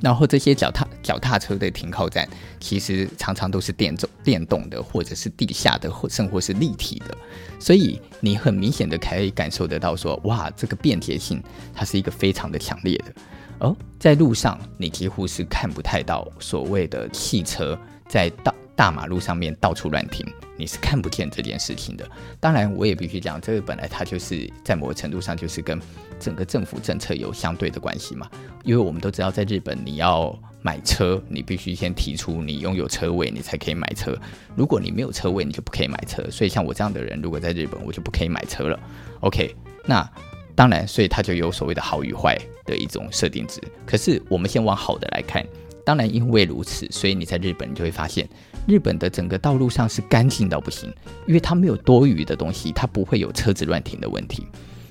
[0.00, 2.26] 然后这些脚踏脚踏车的停靠站，
[2.60, 7.14] 其实常常都是电动电动的，或者是地下的，或甚或是立体的，
[7.58, 11.42] 所以你很明显的可以感受得到说，哇，这个便捷性
[11.74, 13.12] 它是一个非常的强烈的。
[13.58, 17.78] 而在路上，你几乎是看不太到所谓的汽车
[18.08, 20.26] 在大大马路上面到处乱停，
[20.56, 22.10] 你是看不见这件事情的。
[22.40, 25.78] 当然，我也必须讲，这个本来它就是在某个程度上就是跟
[26.18, 28.26] 整个政府政策有相对的关系嘛。
[28.64, 34.16] 因为我们都知道，在日本你要买车，你必须先提出你拥有车位，你才可以买车。
[34.56, 36.24] 如果你没有车位，你就不可以买车。
[36.30, 38.80] 所以像我这样的人，如果在日本，我就不可以买车了。
[39.20, 39.54] OK，
[39.84, 40.10] 那
[40.54, 43.60] 当然，所以它就有所谓的好与坏的一种设定值。
[43.84, 45.46] 可是我们先往好的来看，
[45.84, 48.26] 当然因为如此，所以你在日本你就会发现。
[48.66, 50.92] 日本的整个道路上是干净到不行，
[51.26, 54.46] 因为它没有多余的东西，它不会有车子乱停的问题。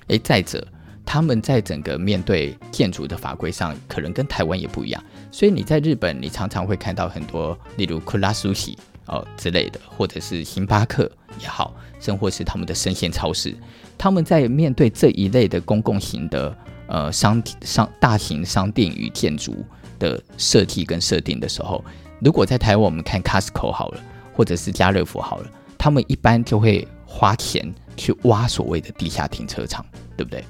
[0.07, 0.67] 诶，再者，
[1.05, 5.03] 他们在整个面对建筑的法规上，可能跟台湾也不一样。
[5.31, 11.09] 所以你在日本，你常常会看到很多，例如库拉苏西哦之类的，或者是星巴克
[11.39, 13.55] 也好，甚或是他们的生鲜超市，
[13.97, 16.57] 他们在面对这一类的公共型的
[16.87, 19.63] 呃商商大型商店与建筑
[19.99, 21.85] 的设计跟设定的时候。
[22.21, 24.01] 如果在台湾，我们看 Costco 好了，
[24.33, 29.85] 或者是家乐福好了，他们一般就会花钱去挖所谓的地下停车场，
[30.17, 30.43] 对不对？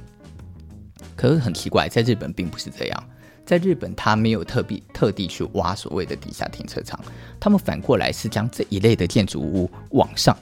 [1.15, 3.03] 可是很奇怪，在日本并不是这样，
[3.45, 6.99] 在日本他没有特别特地去挖所谓的地下停车场，
[7.39, 10.35] 他们反过来是将这一类的建筑物往上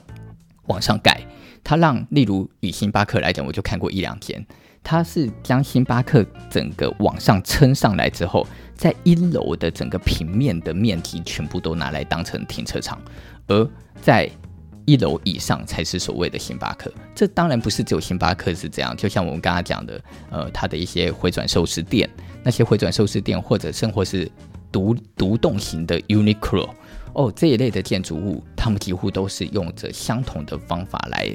[0.66, 1.20] 往上盖，
[1.62, 4.44] 他让例如以星巴克来讲，我就看过一两间。
[4.82, 13.00] 它是将星巴克整个往上撑上来之后，在一楼的整个平面的面积全部都拿来当成停车场，
[13.46, 13.70] 而
[14.00, 14.30] 在
[14.86, 16.90] 一楼以上才是所谓的星巴克。
[17.14, 20.00] 这当然不是只有星巴克是这样，就像我们刚刚讲的，
[20.30, 22.08] 呃，它的一些回转寿司店，
[22.42, 24.30] 那些回转寿司店或者甚或是
[24.72, 26.70] 独独栋型的 Uniqlo
[27.12, 31.28] 哦这一类的建筑物，他们几乎都是用着相同的方法来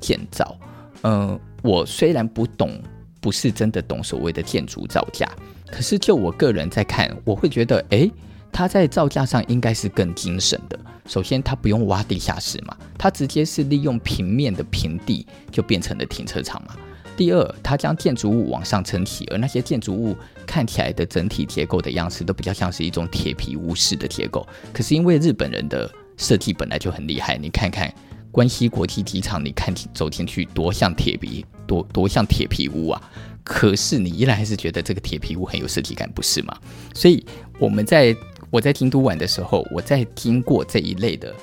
[0.00, 0.58] 建造，
[1.02, 2.80] 嗯、我虽然不懂，
[3.20, 5.28] 不是真的懂所谓的建筑造价，
[5.66, 8.10] 可是就我个人在看，我会觉得，诶，
[8.52, 10.78] 它在造价上应该是更精省的。
[11.06, 16.76] 首先，它不用挖地下室嘛，它直接是利用平面的平地就变成了停车场嘛。
[17.16, 24.46] 第二，它将建筑物往上撑起，而那些建筑物看起来的整体结构的样式都比较像是一种铁皮屋式的结构。
[24.72, 27.92] 可是因为日本人的设计本来就很厉害，你看看。
[28.30, 33.10] 关西国际机场，你看走进去多像铁皮，多多像铁皮屋啊！
[33.42, 36.56] 可是你依然还是觉得这个铁皮屋很有设计感，不是吗？
[36.94, 37.24] 所以
[37.58, 38.14] 我们在
[38.50, 41.34] 我在京都玩的时候，我在经过这一类的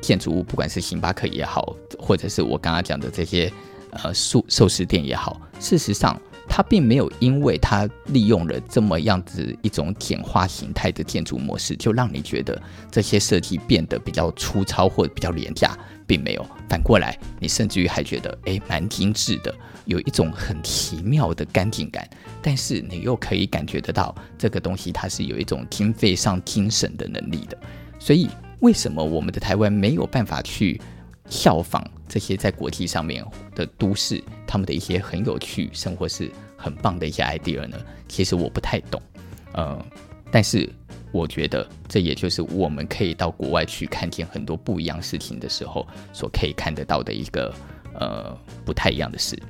[0.00, 3.50] 建筑物，不管是星巴克也好，或者是我刚刚讲的这些
[3.90, 6.20] 呃寿寿司店也好，事实上。
[6.46, 15.76] 它并没有因为它利用了这么样子一种简化形态的建筑模式，就让你觉得这些设计变得比较粗糙或比较廉价，
[16.06, 16.46] 并没有。
[16.68, 22.08] 反过来，你甚至于还觉得，诶，蛮精致的，有一种很奇妙的干净感。
[22.42, 27.56] 但是你又可以感觉得到，这个东西它是有一种经费上精省的能力的。
[27.98, 28.28] 所以，
[28.60, 30.80] 为什么我们的台湾没有办法去
[31.28, 33.24] 效仿这些在国际上面
[33.54, 37.78] 的都市，他们的一些很有趣、生活是很棒的一些 idea 呢？
[38.08, 39.00] 其实我不太懂，
[39.52, 39.84] 呃，
[40.30, 40.68] 但是
[41.14, 47.54] 我觉得这也就是我们可以到国外去看见很多不一样事情的时候，所可以看得到的一个
[47.94, 49.40] 呃不太一样的事。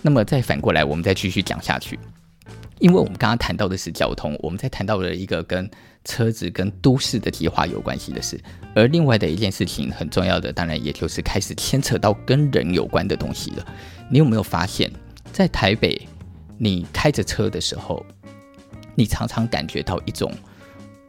[0.00, 1.98] 那么再反过来，我们再继续讲下去。
[2.78, 5.70] 因为我们刚刚谈到的是交通，我们在谈到了一个跟
[6.06, 8.40] 车子跟都市的计划有关系的事，
[8.74, 13.66] 而另外的一件事情很重要的，当然也就是开始牵扯到跟人有关的东西了。
[14.10, 14.90] 你有没有发现，
[15.32, 16.08] 在台北，
[16.56, 18.04] 你开着车的时候，
[18.94, 20.32] 你常常感觉到一种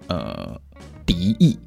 [0.07, 0.59] 呃
[1.05, 1.57] 敌意。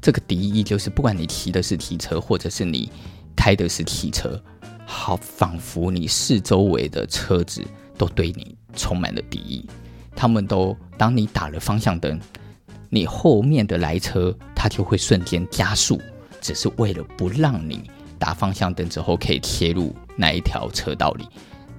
[0.00, 2.90] 这个敌意就是，不管你骑的是汽车，或者是你
[3.36, 4.40] 开的是汽车，
[4.86, 7.62] 好，仿佛你四周围的车子
[7.96, 9.68] 都对你充满了敌意。
[10.14, 12.18] 他们都，当你打了方向灯。
[12.90, 16.00] 你后面的来车，它就会瞬间加速，
[16.40, 17.82] 只是为了不让你
[18.18, 21.28] 打方向灯之后可以切入那一条车道里。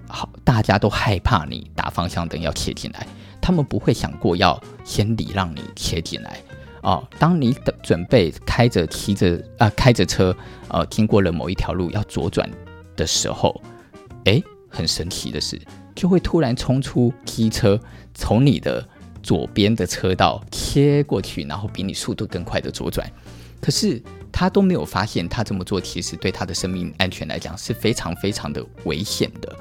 [0.07, 3.07] 好，大家都害怕你打方向灯要切进来，
[3.50, 6.39] 他们不会想过要先礼让你切进来。
[6.84, 10.36] 哦，当你的准备开着、骑着啊、开着车，
[10.68, 12.47] 呃，经过了某一条路要左转
[12.95, 13.60] 的时候，
[14.26, 15.60] 诶，很神奇的是，
[15.95, 17.80] 就会突然冲出机车，
[18.14, 18.88] 从你的。
[19.22, 23.06] 左边的车道切过去，然后比你速度更快的左转，
[23.60, 29.56] 可是他都没有发现，他这么做其实对他的生命安全来讲是非常非常的危险的。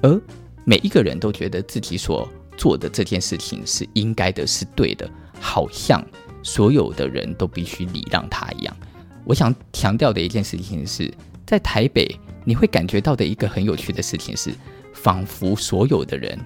[0.00, 0.18] 而
[0.64, 2.26] 每一个人都觉得自己所
[2.56, 5.08] 做的这件事情是应该的，是对的，
[5.40, 6.04] 好像
[6.42, 8.76] 所有的人都必须礼让他一样。
[9.24, 11.12] 我想强调的一件事情是，
[11.46, 14.52] 在台北你会感觉到的一个很有趣的事情是，
[14.92, 16.38] 仿佛所有的人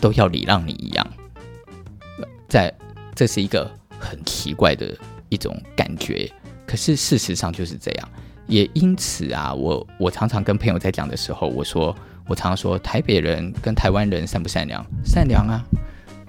[0.00, 1.06] 都要礼让你一样。
[2.48, 2.72] 在，
[3.14, 4.96] 这是一个很奇怪的
[5.28, 6.30] 一种感觉，
[6.66, 8.08] 可是事实上就是这样。
[8.46, 11.94] 也因此啊，我我常常跟朋友在讲的时候，我说
[12.28, 14.84] 我常说，台北人跟台湾人善不善良？
[15.04, 15.64] 善良啊，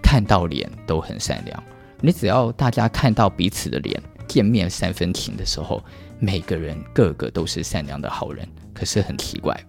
[0.02, 1.64] 看到脸都很善良。
[2.02, 5.84] 你只要大家看到彼此的脸，见面三分情的时候，
[6.18, 8.48] 每个人个个都是善良的好人。
[8.74, 9.62] 可是很奇怪，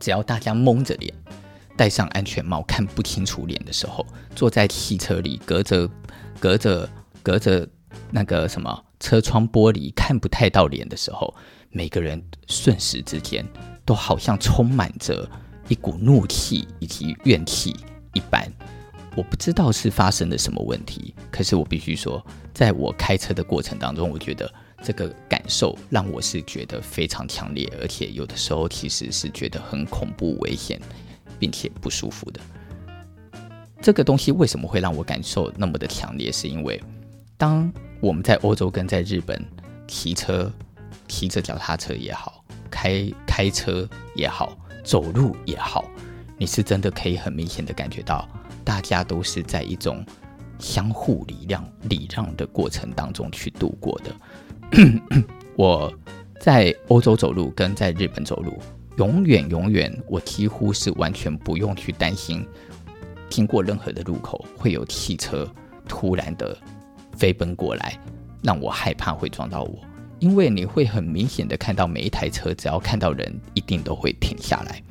[0.00, 1.12] 只要大家蒙着脸。
[1.76, 5.88] 戴上安全帽看不清楚脸的时候，坐在汽车里隔着
[6.40, 6.88] 隔着
[7.22, 7.64] 隔着
[8.10, 11.32] 那个什么车窗玻璃看不太到脸的时候，
[11.70, 13.46] 每个人瞬时之间
[13.88, 15.26] 都好像充满着
[15.68, 17.74] 一股怒气以及怨气
[18.12, 18.46] 一般。
[19.16, 22.22] 我不知道是发生了什么问题，可是我必须说，
[22.52, 30.78] 在我开车的过程当中，我觉得这个感受让我是觉得非常强烈，而且有的时候其实是觉得很恐怖危险。
[31.40, 32.40] 并且不舒服的
[33.80, 36.32] 这个东西为什么会让我感受那么的强烈？
[36.32, 36.82] 是因为
[37.36, 39.40] 当我们在欧洲跟在日本
[39.86, 40.52] 骑车、
[41.06, 43.08] 骑着脚踏车也好，开
[43.38, 45.84] 开车也好，走路也好，
[46.36, 48.28] 你是真的可以很明显的感觉到，
[48.64, 50.04] 大家都是在一种
[50.58, 55.22] 相互礼让、礼让的过程当中去度过的。
[55.54, 55.92] 我
[56.40, 58.58] 在欧洲走路跟在日本走路。
[58.96, 62.44] 永远，永远，我几乎是完全不用去担心，
[63.30, 65.48] 经过任何的路口会有汽车
[65.86, 66.58] 突然的
[67.16, 67.96] 飞奔过来，
[68.42, 69.78] 让我害怕会撞到我。
[70.18, 74.82] 因为你会很明显的看到每一台车，只要看到人，一定都会停下来。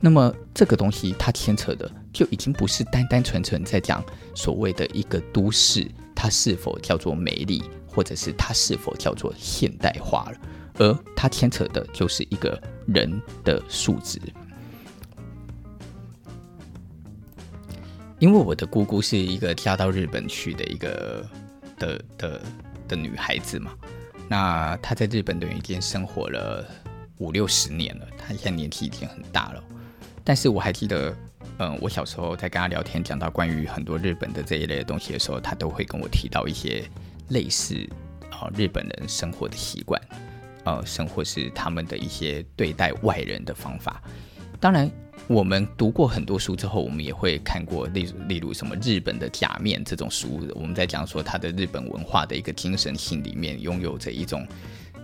[0.00, 10.38] 那么这个东西它牵扯的就已经不是单单纯纯在讲所谓的一个都市，它是否叫做美丽，或者是它是否叫做现代化了。
[10.78, 13.10] 而它牵扯的就是一个人
[13.44, 14.20] 的素质，
[18.18, 21.24] 因为我的姑姑是一个嫁到日本去的一个
[21.78, 22.42] 的的
[22.88, 23.72] 的女孩子嘛，
[24.34, 26.68] 那他在日本等于已经生活了
[27.18, 29.62] 五六十年了，他现在年纪已经很大了，
[30.24, 31.16] 但是我还记得，
[31.58, 36.84] 嗯，我小时候在跟他聊天，讲到关于很多日本的这一类的东西的时候，他都会跟我提到一些
[37.28, 37.88] 类似
[38.28, 40.02] 啊日本人生活的习惯。
[40.64, 44.02] 呃，生活是他们的一些对待外人的方法。
[44.64, 44.90] 当然，
[45.26, 50.40] 我们读过很多书之后，我们也会看过例例如什么日本的假面这种书。
[50.54, 54.48] 我们在讲说他的日本文化的一个精神性里面，拥有着一种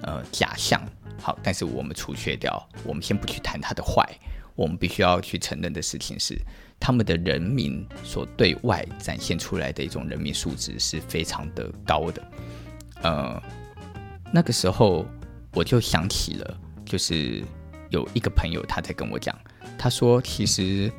[0.00, 0.80] 呃假象。
[1.20, 4.02] 好，但是我们除却掉，我们先不去谈他的坏。
[4.54, 6.38] 我们必须要去承认的事情是，
[6.80, 12.22] 他们的人民所对外展现出来的一种人民素质是非常的高的。
[13.02, 13.42] 呃，
[14.32, 15.04] 那个时候。
[15.52, 17.42] 我就想起了，就是
[17.90, 19.36] 有一个朋友他在跟我讲，
[19.82, 20.92] 他说其实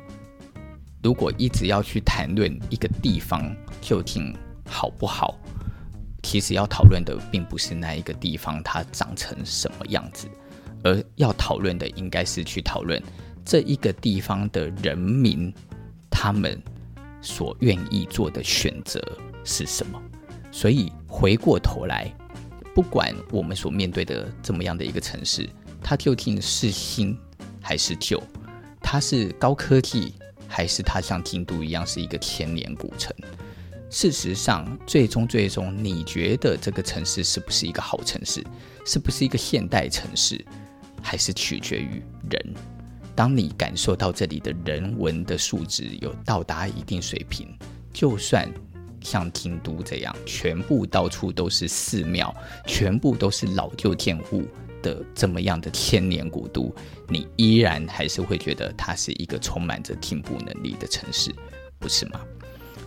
[1.04, 5.38] 如果一直要去谈论一个地方究竟好不好，
[6.24, 10.26] 其实要讨论的并不是那一个地方它长成什么样子，
[10.82, 13.00] 而要讨论的应该是去讨论
[13.44, 15.54] 这一个地方的人民
[16.10, 16.60] 他们
[17.20, 19.00] 所愿意做的选择
[19.44, 20.02] 是什么。
[20.50, 22.12] 所以回过头来。
[22.74, 25.46] 不管我们所面对的这么样的一个城市，
[25.82, 27.14] 它究竟是新
[27.60, 28.18] 还是旧，
[28.82, 30.14] 它是高科技
[30.48, 33.14] 还是它像京都一样是一个千年古城？
[33.88, 38.42] 事实上，最终最终，你觉得这个城市是不是一个好城市？
[38.86, 40.42] 是不是一个现代城市？
[41.02, 42.54] 还是取决于人？
[43.14, 47.54] 当你感受到这里的人文的素质有到达一定水平，
[47.92, 48.50] 就算
[49.02, 52.34] 像京都这样，全部到处都是寺庙，
[52.66, 54.46] 全部都是老旧建物
[54.82, 56.74] 的这么样的千年古都，
[57.08, 61.34] 你依然还是会觉得它是一个充满着进步能力的城市，
[61.78, 62.20] 不是吗？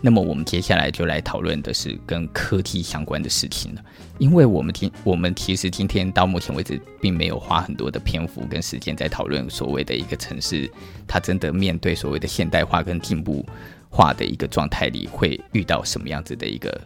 [0.02, 3.84] 那么我们接下来就来讨论的是跟科技相关的事情了，
[4.20, 10.70] 因为我们今我们其实今天到目前为止并没有花很多的篇幅跟时间在讨论所谓的一个城市，
[11.08, 13.44] 它真的面对所谓的现代化跟进步
[13.90, 16.80] 化的一个状态里会遇到什么样子的一个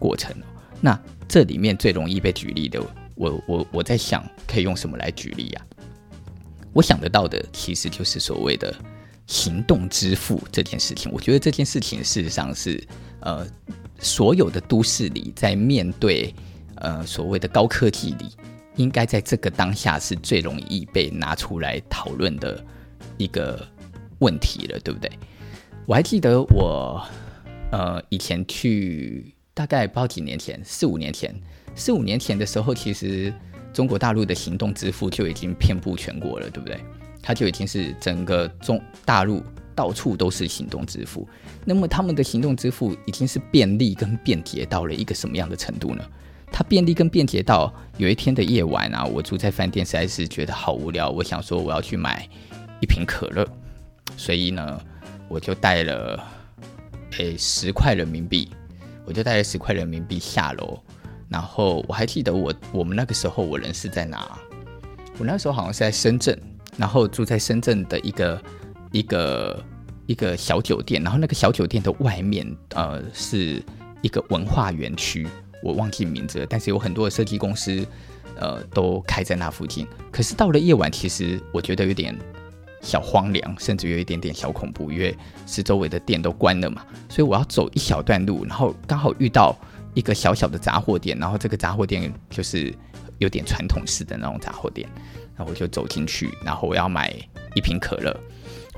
[0.00, 0.34] 过程。
[0.80, 0.98] 那
[1.28, 2.82] 这里面最容易被举例的，
[3.14, 5.66] 我我我在想可以用什么来举例呀？
[6.72, 8.74] 我想得到的其实就是所谓的。
[9.26, 12.86] 行动支付这件事情，我觉得这件事情事实上是，
[13.20, 13.46] 呃，
[13.98, 16.30] 所有的都市里在面对
[16.74, 18.26] 呃所谓的高科技里，
[18.76, 22.62] 应该在这个当下是最容易被拿出来讨论的
[23.16, 23.66] 一个
[24.18, 25.10] 问题了，对不对？
[25.86, 27.02] 我还记得我
[27.72, 31.34] 呃以前去大概不知道几年前，四五年前，
[31.74, 33.32] 四五年前的时候，其实
[33.72, 36.78] 中国大陆的行动支付就已经遍布全国了，对不对？
[37.22, 39.42] 它就已经是整个中大陆
[39.74, 41.26] 到处都是行动支付，
[41.64, 46.04] 那么他们的行动支付已经是便利跟便捷到了一个什么样的程度呢？
[46.52, 52.28] 它便利跟便捷到有一天的夜晚啊，我住在饭店实在是觉得好无聊，我想说我要去买
[52.80, 53.44] 一瓶可乐，
[54.16, 54.80] 所以呢，
[55.28, 56.22] 我就带了
[57.18, 58.50] 诶十块人民币，
[59.04, 60.78] 我就带了十块人民币下楼，
[61.28, 64.38] 然后我还记得我我们那个时候我人是在哪？
[65.18, 66.38] 我那时候好像是在深圳。
[66.76, 68.42] 然后住在深圳的一个
[68.90, 69.64] 一个
[70.06, 73.62] 一个小酒店，然后那个小酒店的外面，呃，是
[74.02, 75.24] 一个文化园区，
[75.62, 77.86] 我忘记名字了，但是有很多的设计公司，
[78.34, 79.86] 呃，都开在那附近。
[80.10, 82.12] 可是到了夜晚，其实我觉得有点
[82.82, 85.16] 小荒凉，甚至有一点点小恐怖，因为
[85.46, 89.56] 是周围的店都关了嘛，所以我要走一小段路，然后刚好遇到
[89.94, 92.74] 一个小小的杂货店，然后这个杂货店就是
[93.18, 94.88] 有点传统式的那种杂货店。
[95.36, 97.12] 然后我就走进去，然后我要买
[97.56, 98.14] 一瓶可乐。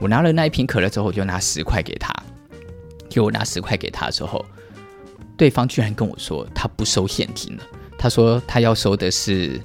[0.01, 2.11] 我拿了那一瓶可乐之后，我就拿十块给他。
[3.11, 4.45] 就我拿十块给他的时候，
[5.37, 7.63] 对方居然跟我说他不收现金了。
[7.99, 9.61] 他说他要收的是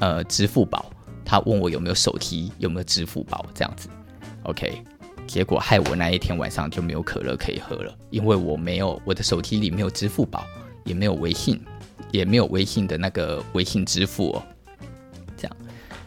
[0.00, 0.90] 呃支付宝。
[1.24, 3.88] 他问我有没有手机，有没有支付宝这样子。
[4.42, 4.82] OK，
[5.26, 10.44] 结果害我那一天晚上就没有可乐可以喝了，因为我没有我的手机里没有支付宝，
[10.84, 11.60] 也没有微信，
[12.10, 14.42] 也没有微信的那个微信支付哦。
[15.36, 15.56] 这样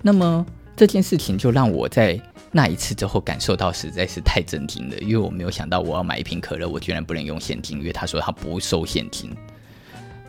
[0.02, 0.46] 那么
[0.76, 2.20] 这件事情就让我在
[2.52, 9.36] 那一次之后感受到实在是太震惊了，因为我没有想到我要买一瓶可乐，我居然不能用现金，因为他说他不收现金。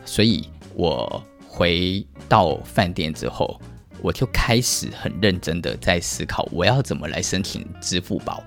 [0.03, 3.59] 所以我回到饭店之后，
[4.01, 8.43] 我就开始很认真的在思考我要怎么来申请支付宝，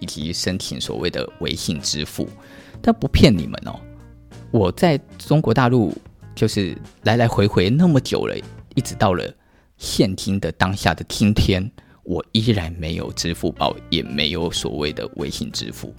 [0.00, 2.28] 以及申请所谓的微信支付。
[2.80, 3.80] 但不骗你们哦，
[4.54, 5.92] 我在中国大陆
[6.32, 8.36] 就是来来回回那么久了，
[8.76, 9.34] 一直到了。
[9.76, 11.68] 现今的当下的今天，
[12.04, 15.92] 我依然没有支付宝，也没有所谓的微信支付。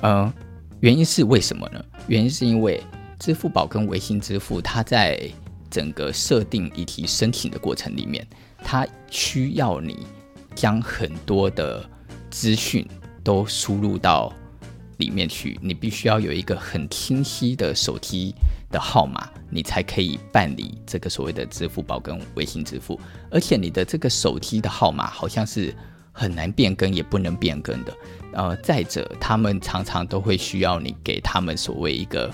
[0.00, 0.34] 呃，
[0.80, 1.80] 原因是为什么呢？
[2.08, 2.82] 原因是因为
[3.20, 5.20] 支付宝跟微信支付，它在
[5.70, 8.26] 整个设定以及申请的过程里面，
[8.64, 10.04] 它需要你
[10.56, 11.88] 将很多的
[12.32, 12.84] 资讯
[13.22, 14.32] 都输入到
[14.98, 18.34] 里面去，你必须要有一个很清晰的手机
[18.70, 22.98] 的号码，你才可以办理这个所谓的支付宝跟微信支付。
[23.30, 25.74] 而且你的这个手机的号码好像是
[26.12, 27.96] 很难变更，也不能变更的。
[28.32, 32.30] 呃，再者，他们常常都会需要你给他们所谓一个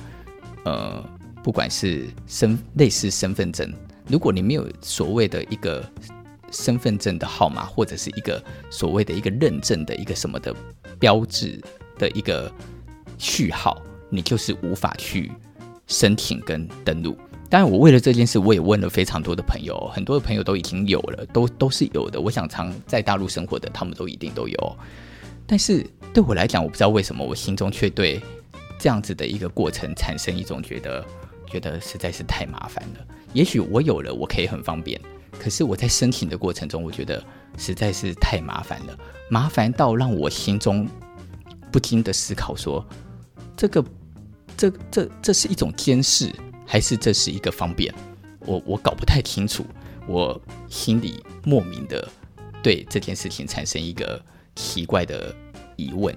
[0.65, 1.05] 呃，
[1.43, 3.73] 不管是身类似身份证，
[4.09, 5.85] 如果你没有所谓的一个
[6.51, 10.55] 身份证的号码，或者是一个所谓的一个认证的一个什么的
[10.99, 11.61] 标志。
[11.99, 12.51] 的一个
[13.19, 15.31] 序号，你就是无法去
[15.87, 17.17] 申请跟登录。
[17.49, 22.19] 当然，我为了这件事，我也问了非常多的朋友，很多的朋友都已经有了，都都是有的。
[22.19, 24.77] 我想常在大陆生活的，他们都一定都有。
[25.47, 28.23] 但是对我来讲，我不知道为什么，我心中却对
[28.79, 31.05] 这样子的一个过程产生一种觉得，
[31.47, 33.07] 觉得实在是太麻烦了。
[33.35, 34.99] 也许我有了，我可以很方便，
[35.39, 37.23] 可是我在申请的过程中，我觉得
[37.59, 40.89] 实在是太麻烦了，麻烦到让我心中。
[41.73, 42.87] 不禁的思考说
[43.57, 43.83] ：“这个，
[44.57, 46.31] 这这这是一种监视，
[46.67, 47.93] 还是这是一个方便？
[48.41, 49.65] 我我搞不太清楚。
[50.07, 52.09] 我心里莫名的
[52.61, 54.21] 对这件事情产生一个
[54.57, 55.35] 奇怪的
[55.77, 56.15] 疑问。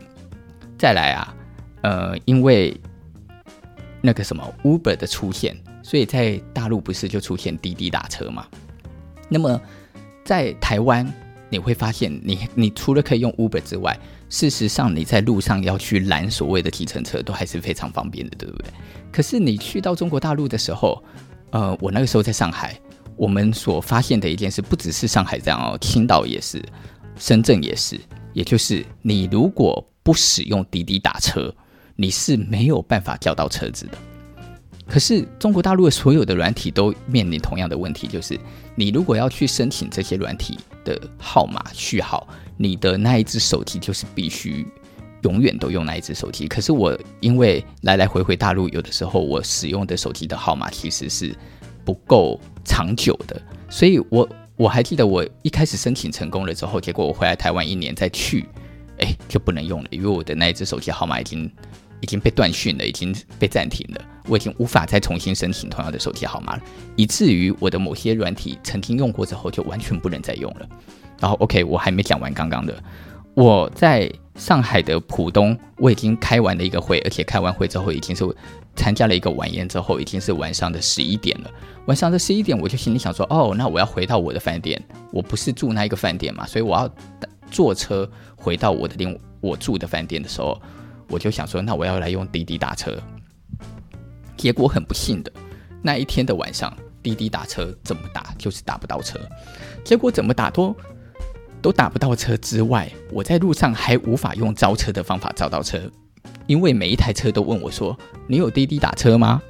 [0.77, 1.35] 再来啊，
[1.83, 2.75] 呃，因为
[4.01, 8.47] 那个什么 Uber 的出现，所以在大陆不是就出现滴滴打车嘛？
[9.29, 9.61] 那么
[10.23, 11.05] 在台湾，
[11.55, 13.97] 你会发现你，你除了可以用 Uber 之外，
[14.29, 18.69] 事实上你在路上要去拦所谓的计程车，都还是非常方便的，对不对？
[19.09, 21.01] 可是你去到中国大陆的时候，
[21.51, 22.77] 呃，我那个时候在上海，
[23.15, 26.61] 我们所发现的一件事，不只是上海这样哦，青岛也是，
[27.17, 27.97] 深圳也是，
[28.33, 31.55] 也就是你如果不使用滴滴打车，
[31.95, 33.97] 你是没有办法叫到车子的。
[34.88, 38.39] 可是中国大陆的所有的软体都面临同样的问题，就是
[38.75, 44.65] 你如果要去申请这些软体的号码序号，你的那一只手机就是必须
[45.23, 46.47] 永远都用那一只手机。
[46.47, 51.36] 可是我因为来来回回大陆，有的时候我使用的手机的号码其实是
[51.83, 58.45] 不够长久的，所以我我还记得我一开始申请成功了之后，结果我回来台湾一年再去，
[58.99, 61.51] 哎，就不能用了，因为我的那一只手机号码已经。
[62.05, 66.61] 已经被断讯了，已经被暂停了，我已经无法再重新申请同样的手机号码了，
[66.95, 70.69] 以至于我的某些软体曾经用过之后就完全不能再用了。
[71.19, 72.77] 然后，OK，我还没讲完刚刚的，
[73.33, 78.23] 我在上海的浦东，我已经开完了一个会，而且开完会之后已经是
[78.75, 81.49] 参加了一个晚宴之后，已经是晚上的十一点了。
[81.87, 84.79] 晚上的十一点，我就心里想说，哦，那我要回到我的饭店，
[85.11, 86.87] 我不是住那一个饭店嘛，所以我要
[87.49, 90.61] 坐车回到我的另我住的饭店的时候。
[91.07, 92.97] 我就想说，那我要来用滴滴打车。
[94.35, 95.31] 结果很不幸的，
[95.81, 99.19] 那一天的晚上，滴滴打车怎么打就是打不到车。
[99.83, 100.75] 结果怎么打都
[101.61, 105.89] 都打不到车之外，我在路上还无法用招车的方法招到车，
[106.47, 107.97] 因为每一台车都问我说
[108.27, 109.41] ：“你有滴滴打车吗？”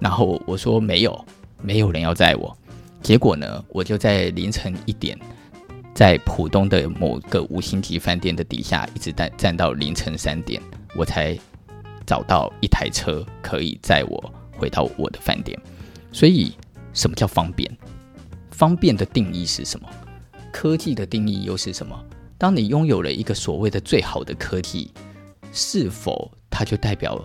[0.00, 1.24] 然后我说没有，
[1.60, 2.56] 没有人要载我。
[3.02, 5.18] 结果呢，我就在凌晨一点。
[5.94, 10.60] 在浦东的某个五星级饭店的底下，一直站站到凌晨三点，
[10.96, 11.38] 我才
[12.06, 15.58] 找到一台车可以载我回到我的饭店。
[16.12, 16.54] 所以，
[16.92, 17.70] 什么叫方便？
[18.50, 19.88] 方便的定义是什么？
[20.52, 21.98] 科技的定义又是什么？
[22.36, 24.92] 当你拥有了一个所谓的最好的科技，
[25.52, 27.18] 是否它就代表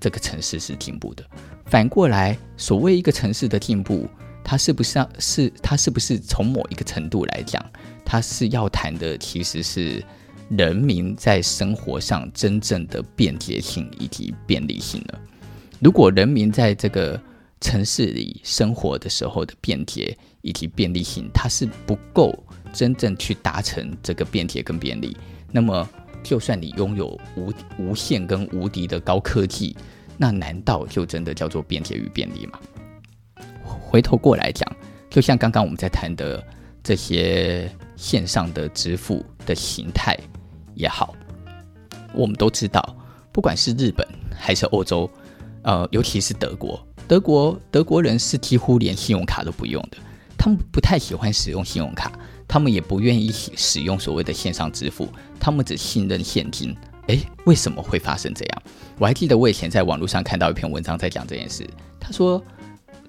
[0.00, 1.24] 这个城市是进步的？
[1.66, 4.08] 反过来，所谓一个城市的进步，
[4.42, 7.64] 它是不是是它是不是从某一个程度来讲？
[8.04, 10.04] 它是要谈的，其实是
[10.56, 15.20] 人民在生活上真正的便捷性以及便利性了。
[15.80, 17.20] 如果人民在这个
[17.60, 22.36] 城市里生活的时候的便捷以及便利性，它是不够
[22.72, 25.16] 真正去达成这个便捷跟便利，
[25.50, 25.88] 那么
[26.22, 29.76] 就算你拥有无无限跟无敌的高科技，
[30.18, 32.60] 那难道就真的叫做便捷与便利吗？
[33.64, 34.70] 回头过来讲，
[35.08, 36.44] 就像刚刚我们在谈的
[36.82, 37.70] 这些。
[37.94, 40.18] 线上的支付的形态
[40.74, 41.14] 也好，
[42.12, 42.96] 我们都知道，
[43.32, 45.10] 不管是日本还是欧洲，
[45.62, 49.98] 呃，尤其是德国，德国德国人是几乎连信用卡都不用的，
[50.36, 52.12] 他们不太喜欢使用信用卡，
[52.48, 55.08] 他们也不愿意使用所谓的线上支付，
[55.38, 56.76] 他们只信任现金。
[57.08, 58.62] 诶，为什么会发生这样？
[58.98, 61.68] 我还记得我以前在网络上看到一篇文章在讲这件事，
[61.98, 62.40] 他说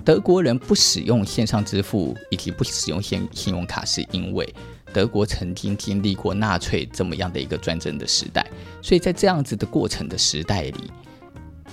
[0.03, 4.51] 德国人不使用线上支付以及不使用现信用卡，是因为。
[4.93, 8.45] 德国曾经经历过纳粹这么样的一个专政的时代，
[8.81, 10.91] 所以在这样子的过程的时代里，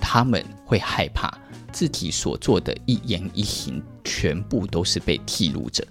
[0.00, 1.30] 他们会害怕
[1.70, 5.86] 自己所做的一言一行全部都是被记录着，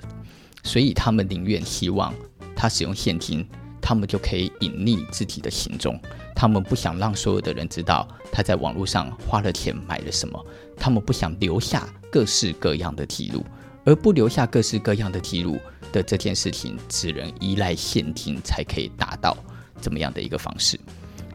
[0.64, 2.14] 所以他们宁愿希望
[2.56, 3.48] 他使用现金，
[3.80, 5.98] 他们就可以隐匿自己的行踪，
[6.36, 10.44] 他们不想让所有的人知道他在网络上花了钱买了什么，
[10.76, 13.46] 他们不想留下各式各样的记录，
[13.90, 15.58] 而不留下各式各样的记录。
[15.92, 19.36] 的这件事情只能依赖现金才可以达到
[19.82, 20.80] 怎么样的一个方式。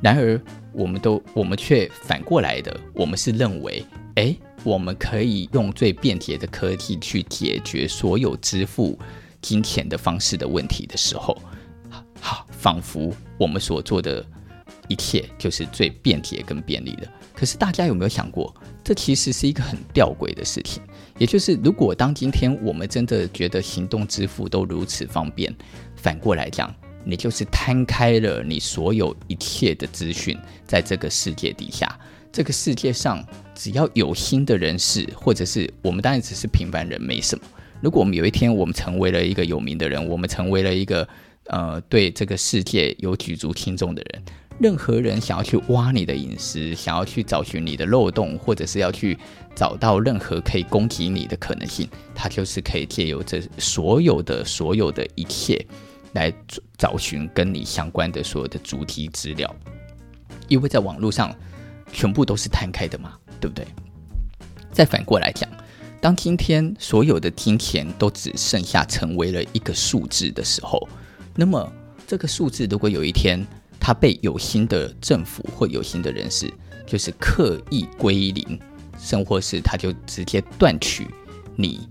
[0.00, 0.40] 然而，
[0.72, 3.84] 我们都我们却反过来的，我们是认为，
[4.14, 8.96] 哎，我们可以用最便捷的科技去解决所有支付
[9.42, 11.36] 金钱的方式的问题的时候，
[12.20, 14.24] 好，仿佛我们所做的
[14.86, 17.08] 一切就是最便捷跟便利的。
[17.34, 18.54] 可是，大家有没有想过，
[18.84, 20.80] 这其实是一个很吊诡的事情？
[21.18, 25.52] 也就是，如果当今天我们真的觉得行动支付都如此方便，
[25.96, 26.72] 反过来讲，
[27.04, 31.98] 你就是摊开了你所有一切的资讯，在这个世界底下，
[32.32, 33.22] 这个世界上
[33.54, 37.44] 只要有心的人士，或者是我们当然只是平凡人，没什么。
[37.80, 41.06] 如果我们有一天我们成为了一个有名的人，我们成为了一个
[41.46, 44.22] 呃对这个世界有举足轻重的人。
[44.58, 49.18] 任何人想要去挖你的隐私，想要去找寻你的漏洞，或者是要去
[49.54, 55.64] 找到任何可以攻击你的可能性，他就是可以借由这所有的所有的一切
[56.12, 56.32] 来
[56.78, 59.52] 找寻跟你相关的所有的主题资料。
[60.48, 61.34] 因为在网络上
[61.92, 63.66] 全部都是摊开的嘛，对不对？
[64.70, 65.48] 再反过来讲，
[66.00, 70.88] 当今天所有的金钱都只剩下成为了一个数字的时候，
[71.34, 71.72] 那么
[72.06, 73.44] 这个数字如果有一天
[73.86, 76.50] 他被有心的政府或有心的人士
[76.86, 78.58] 就是刻意归零，
[78.98, 81.06] 甚或是他就直接断取
[81.54, 81.86] 你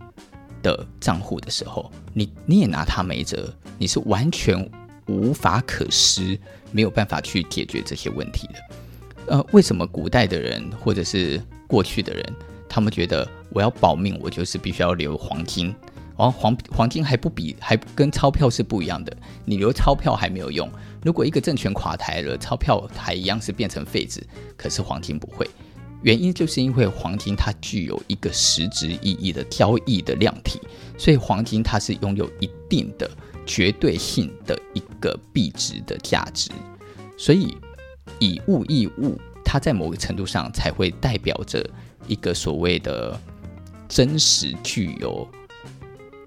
[0.64, 4.68] 的账户的时候，你你也拿他没辙，你是完全
[5.06, 6.36] 无法可施，
[6.72, 8.54] 没有办法去解决这些问题的。
[9.28, 12.26] 呃，为什么古代的人或者是过去的人？
[12.68, 15.72] 他们觉得我要保命，我就是必须要留黄金。
[16.16, 19.16] 哦，黄黄金还不比，还跟钞票是不一样的。
[19.46, 20.70] 你留钞票还没有用，
[21.04, 24.26] 如果一个政权垮台了，钞票还一样是变成废纸。
[24.56, 25.50] 可是黄金不会，
[26.02, 30.60] 原因就是因为黄金它具有一个实质意义的交易的量体，
[30.98, 33.10] 所以黄金它是拥有一定的
[33.46, 36.52] 绝对性的一个币值的价值。
[37.18, 37.58] 所以
[38.20, 41.64] 以物易物，它在某个程度上才会代表着。
[42.06, 43.18] 一个所谓的
[43.88, 45.26] 真实具有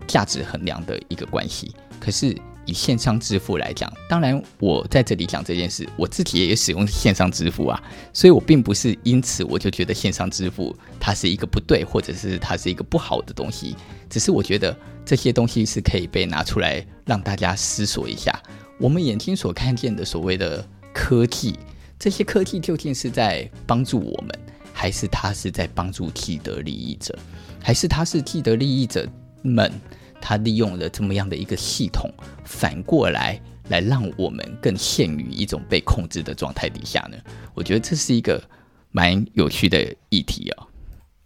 [0.06, 7.82] 价值衡量的一个关系，可是以线上支付来讲，当然我在这里讲这件事，我自己也使用线上支付啊，
[8.12, 13.76] 所以我并不是因此我就觉得线上支付它是一个不对，或者是它是一个不好的东西，
[14.08, 18.36] 只是我觉得这些东西是可以被拿出来让大家思索一下，
[18.78, 21.58] 我们眼睛所看见的所谓的科技，
[21.98, 24.30] 这些科技究竟是在帮助我们？
[24.78, 27.18] 还是它是在帮助既得利益者，
[27.62, 29.08] 还是它是既得利益者
[29.40, 29.72] 们，
[30.20, 32.10] 他利用了这么样的一个系统，
[32.44, 37.16] 反过来来让我们更陷于一种被控制的状态底下呢？
[37.54, 38.42] 我觉得这是一个
[38.90, 40.66] 蛮有趣的议题、哦。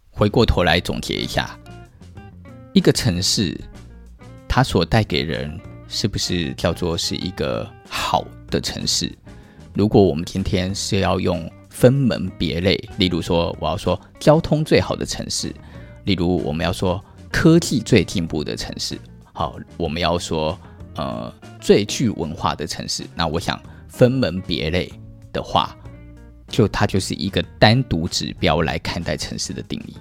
[0.09, 1.59] 回过头来总结一下，
[2.73, 3.59] 一个城市
[4.47, 9.11] 它所带给人是不是叫做是一个好的城市？
[9.73, 11.51] 如果我们今天是要用。
[11.73, 15.55] 分门别类，例如说，我要说交通最好的城市，
[16.03, 18.99] 例如我们要说科技最进步的城市，
[19.33, 20.57] 好，我们要说
[20.95, 23.03] 呃最具文化的城市。
[23.15, 24.91] 那我想分门别类
[25.31, 25.75] 的话，
[26.47, 29.95] 就它就是一个单独指标来看待城市的定义。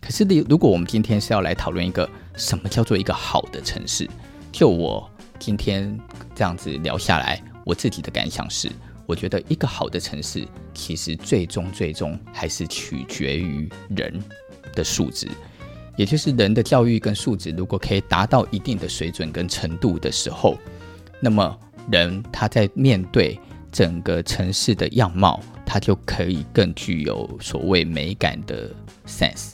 [0.00, 4.08] 可是，例如果我们今天是要来讨论一个什么叫做一个好的城市，
[4.52, 5.98] 就我今天
[6.34, 8.70] 这样子聊下来，我自己的感想是。
[9.04, 14.20] 我觉得一个好的城市，其实最终最终还是取决于人
[14.72, 15.28] 的素质，
[15.96, 20.56] 也就是人的教育跟素质，如果可以达到一定的水准跟程度的时候，
[21.20, 21.58] 那么
[21.90, 23.38] 人他在面对
[23.72, 28.70] 整个城市的样貌，他就可以更具有所谓美感的
[29.06, 29.52] sense，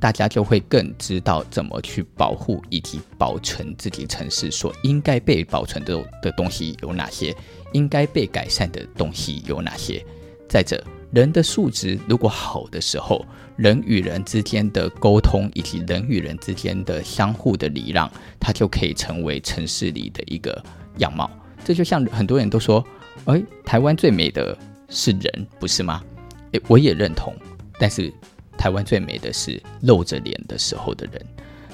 [0.00, 7.34] 大家就会更知道怎么去保护以及保存自己城市所应该被保存的的东西有哪些。
[7.72, 10.00] 应该被改善的东西有哪些？
[10.48, 10.80] 再者，
[11.14, 18.10] 人的素质如果好的时候，人与人之间的沟通以及人与人之间的相互的礼让，
[18.40, 20.60] 它就可以成为城市里的一个
[20.98, 21.30] 样貌。
[21.64, 22.84] 这就像很多人都说
[23.26, 24.58] ：“哎，台湾最美的
[24.88, 26.02] 是人，不是吗？”
[26.50, 27.32] 诶，我也认同。
[27.78, 28.12] 但是，
[28.58, 31.24] 台湾最美的是露着脸的时候的人。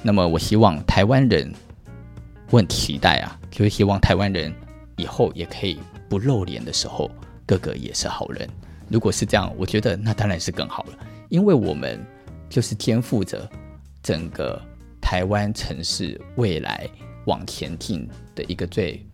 [0.03, 1.51] 那么，我希望台湾人，
[2.51, 4.53] 我很期待啊，就是希望台湾人。
[4.97, 5.78] 以后也可以
[6.11, 7.11] 不露脸的时候，
[7.47, 8.47] 个个也是好人。
[8.91, 12.05] 如果是这样，我觉得那当然是更好了，因为我们
[12.49, 13.49] 就是肩负着
[14.03, 14.61] 整个
[15.01, 16.88] 台湾城市未来
[17.26, 19.07] 往前进的一个最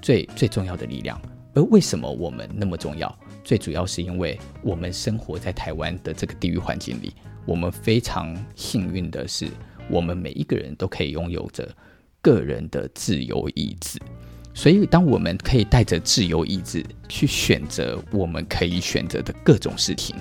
[0.00, 1.20] 最最重要的力量。
[1.54, 3.14] 而为什么我们那么重要？
[3.44, 7.12] 最主要是因为我们生活在台湾的这个地域环境里，
[7.44, 9.48] 我们非常幸运的是，
[9.90, 11.68] 我们每一个人都可以拥有着
[12.22, 13.98] 个人的自由意志。
[14.54, 20.14] 所以，当我们可以带着自由意志去选择我们可以选择的各种事情，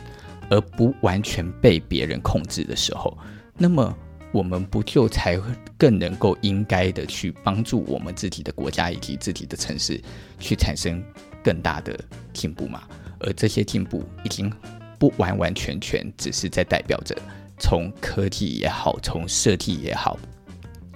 [0.49, 3.17] 而不完全被别人控制的时候，
[3.57, 3.93] 那么
[4.31, 5.37] 我们不就才
[5.77, 10.01] 更能够应该的去帮助我们自己的国家以及自己的城市
[10.39, 11.03] 去产生
[11.43, 11.99] 更大的
[12.33, 12.83] 进步吗？
[13.19, 14.51] 而这些进步已经
[14.97, 17.15] 不完完全全只是在代表着
[17.59, 20.17] 从科技也好，从设计也好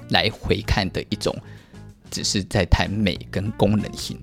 [0.10, 1.36] 来回看的一种。
[2.10, 4.18] 只是在谈美跟功能性，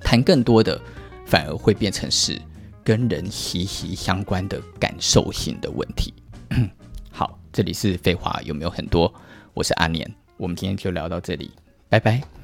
[0.00, 0.80] 谈更多的
[1.26, 2.40] 反而会变成是
[2.84, 6.12] 跟人息息相关的感受性的问题。
[7.10, 9.12] 好，这里是废话有没有很多？
[9.54, 11.50] 我是阿年，我们今天就聊到这里，
[11.88, 12.41] 拜拜。